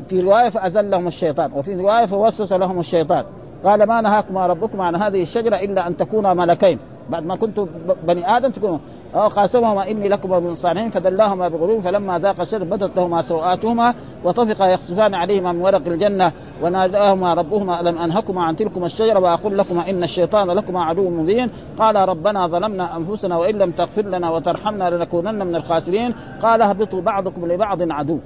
[0.09, 3.25] في رواية فأزلهم الشيطان وفي رواية فوسوس لهم الشيطان.
[3.65, 6.79] قال ما نهاكما ربكما عن هذه الشجرة إلا أن تكونا ملكين.
[7.11, 7.67] بعد ما كنتم
[8.05, 8.79] بني آدم تكونوا
[9.15, 13.95] قاسمهما إني لكما من صالحين فدلاهما بغرور فلما ذاق الشر بدت لهما سوآتهما
[14.25, 16.33] وطفقا يخصفان عليهما من ورق الجنة
[16.63, 21.51] وناداهما ربهما ألم أنهكما عن تلكما الشجره وأقول لكما إن الشيطان لكما عدو مبين.
[21.79, 26.15] قال ربنا ظلمنا أنفسنا وإن لم تغفر لنا وترحمنا لنكونن من الخاسرين.
[26.43, 28.19] قال اهبطوا بعضكم لبعض عدو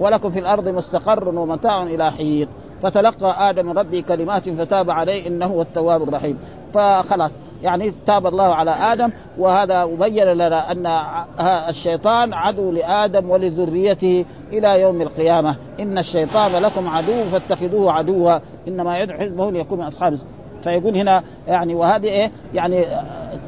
[0.00, 2.48] ولكم في الأرض مستقر ومتاع إلى حين.
[2.82, 6.38] فتلقى آدم من ربه كلمات فتاب عليه إنه هو التواب الرحيم.
[6.74, 7.30] فخلاص.
[7.62, 10.86] يعني تاب الله على آدم وهذا مبين لنا أن
[11.68, 15.56] الشيطان عدو لآدم ولذريته إلى يوم القيامة.
[15.80, 18.38] إن الشيطان لكم عدو فاتخذوه عدوا
[18.68, 20.18] إنما يدعو حزبه ليكون من أصحاب
[20.62, 22.84] فيقول هنا يعني وهذه إيه؟ يعني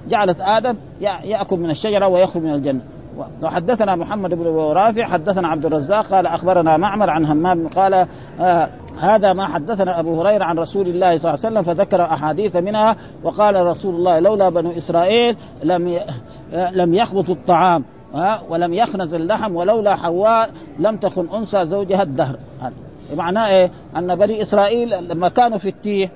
[0.08, 2.80] جعلت آدم يأكل من الشجرة ويخرج من الجنة.
[3.42, 8.06] وحدثنا محمد بن رافع حدثنا عبد الرزاق قال أخبرنا معمر عن همام قال
[8.40, 8.68] آه
[9.00, 12.96] هذا ما حدثنا أبو هريرة عن رسول الله صلى الله عليه وسلم فذكر أحاديث منها
[13.22, 15.98] وقال رسول الله لولا بنو إسرائيل لم
[16.52, 22.36] لم يخبطوا الطعام ها ولم يخنز اللحم ولولا حواء لم تخن أنثى زوجها الدهر.
[23.16, 26.10] معناه إيه؟ أن بني إسرائيل لما كانوا في التيه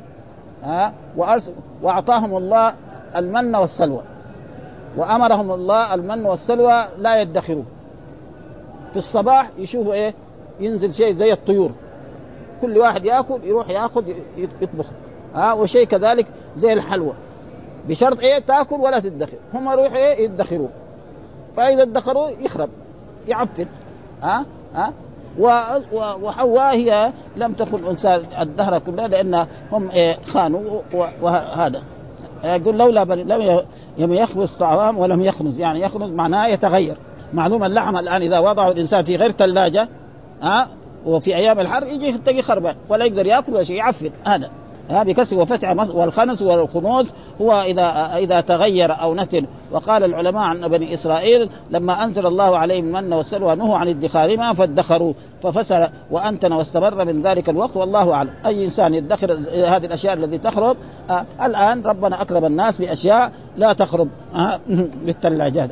[0.64, 0.92] ها
[1.82, 2.72] وأعطاهم الله
[3.16, 4.02] المن والسلوى.
[4.96, 7.62] وأمرهم الله المن والسلوى لا يدخروا
[8.92, 10.14] في الصباح يشوفوا إيه؟
[10.60, 11.70] ينزل شيء زي الطيور.
[12.62, 14.04] كل واحد يأكل يروح يأخذ
[14.36, 14.86] يطبخ.
[15.34, 16.26] ها؟ آه وشيء كذلك
[16.56, 17.12] زي الحلوى.
[17.88, 19.36] بشرط إيه؟ تأكل ولا تدخر.
[19.54, 20.68] هم يروحوا إيه؟ يدخروا
[21.56, 22.68] فإذا ادخروا يخرب
[23.28, 23.66] يعفن.
[24.22, 24.92] ها؟ ها؟
[26.22, 30.80] وحواء هي لم تكن أنثى الدهر كلها لأن هم إيه؟ خانوا
[31.22, 31.82] وهذا
[32.44, 33.04] يقول لولا
[33.98, 35.60] لم يخبز طعام ولم يخنز.
[35.60, 36.96] يعني يخنز معناه يتغير.
[37.34, 39.88] معلوم اللحم الآن إذا وضعه الإنسان في غير ثلاجة
[40.42, 40.68] ها
[41.06, 44.10] وفي أيام الحر يجي تلاقي خربان ولا يقدر يأكل ولا شيء يعفن.
[44.24, 44.50] هذا.
[44.90, 49.46] ها بكسر وفتح والخنس والخنوز هو إذا إذا تغير أو نتن.
[49.72, 55.12] وقال العلماء عن بني إسرائيل لما أنزل الله عليهم المن والسلوى نهوا عن ادخارهما فادخروا
[55.42, 58.30] ففسر وأنتن واستمر من ذلك الوقت والله أعلم.
[58.46, 59.32] أي إنسان يدخر
[59.66, 60.76] هذه الأشياء التي تخرب
[61.10, 64.60] آه الآن ربنا أكرم الناس بأشياء لا تخرب آه
[65.06, 65.70] بالثلاجات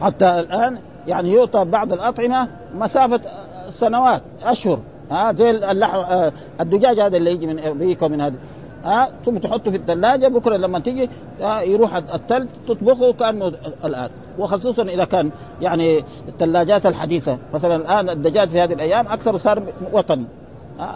[0.00, 3.20] حتى الآن يعني يعطى بعض الأطعمة مسافة
[3.70, 4.78] سنوات أشهر.
[5.10, 8.36] ها زي اللحم آه الدجاج هذا اللي يجي من أمريكا ومن هذا.
[8.84, 11.10] ها ثم تحطه في الثلاجة بكرة لما تيجي
[11.62, 13.52] يروح الثلج تطبخه كأنه
[13.84, 14.10] الآن.
[14.38, 15.30] وخصوصا إذا كان
[15.60, 17.38] يعني الثلاجات الحديثة.
[17.54, 20.24] مثلا الآن الدجاج في هذه الأيام أكثر صار وطني.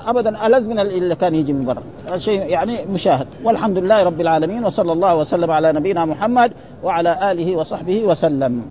[0.06, 1.82] ابدا ألذ من اللي كان يجي من برا.
[2.18, 3.26] شيء يعني مشاهد.
[3.44, 6.52] والحمد لله رب العالمين وصلى الله وسلم على نبينا محمد
[6.82, 8.62] وعلى آله وصحبه وسلم.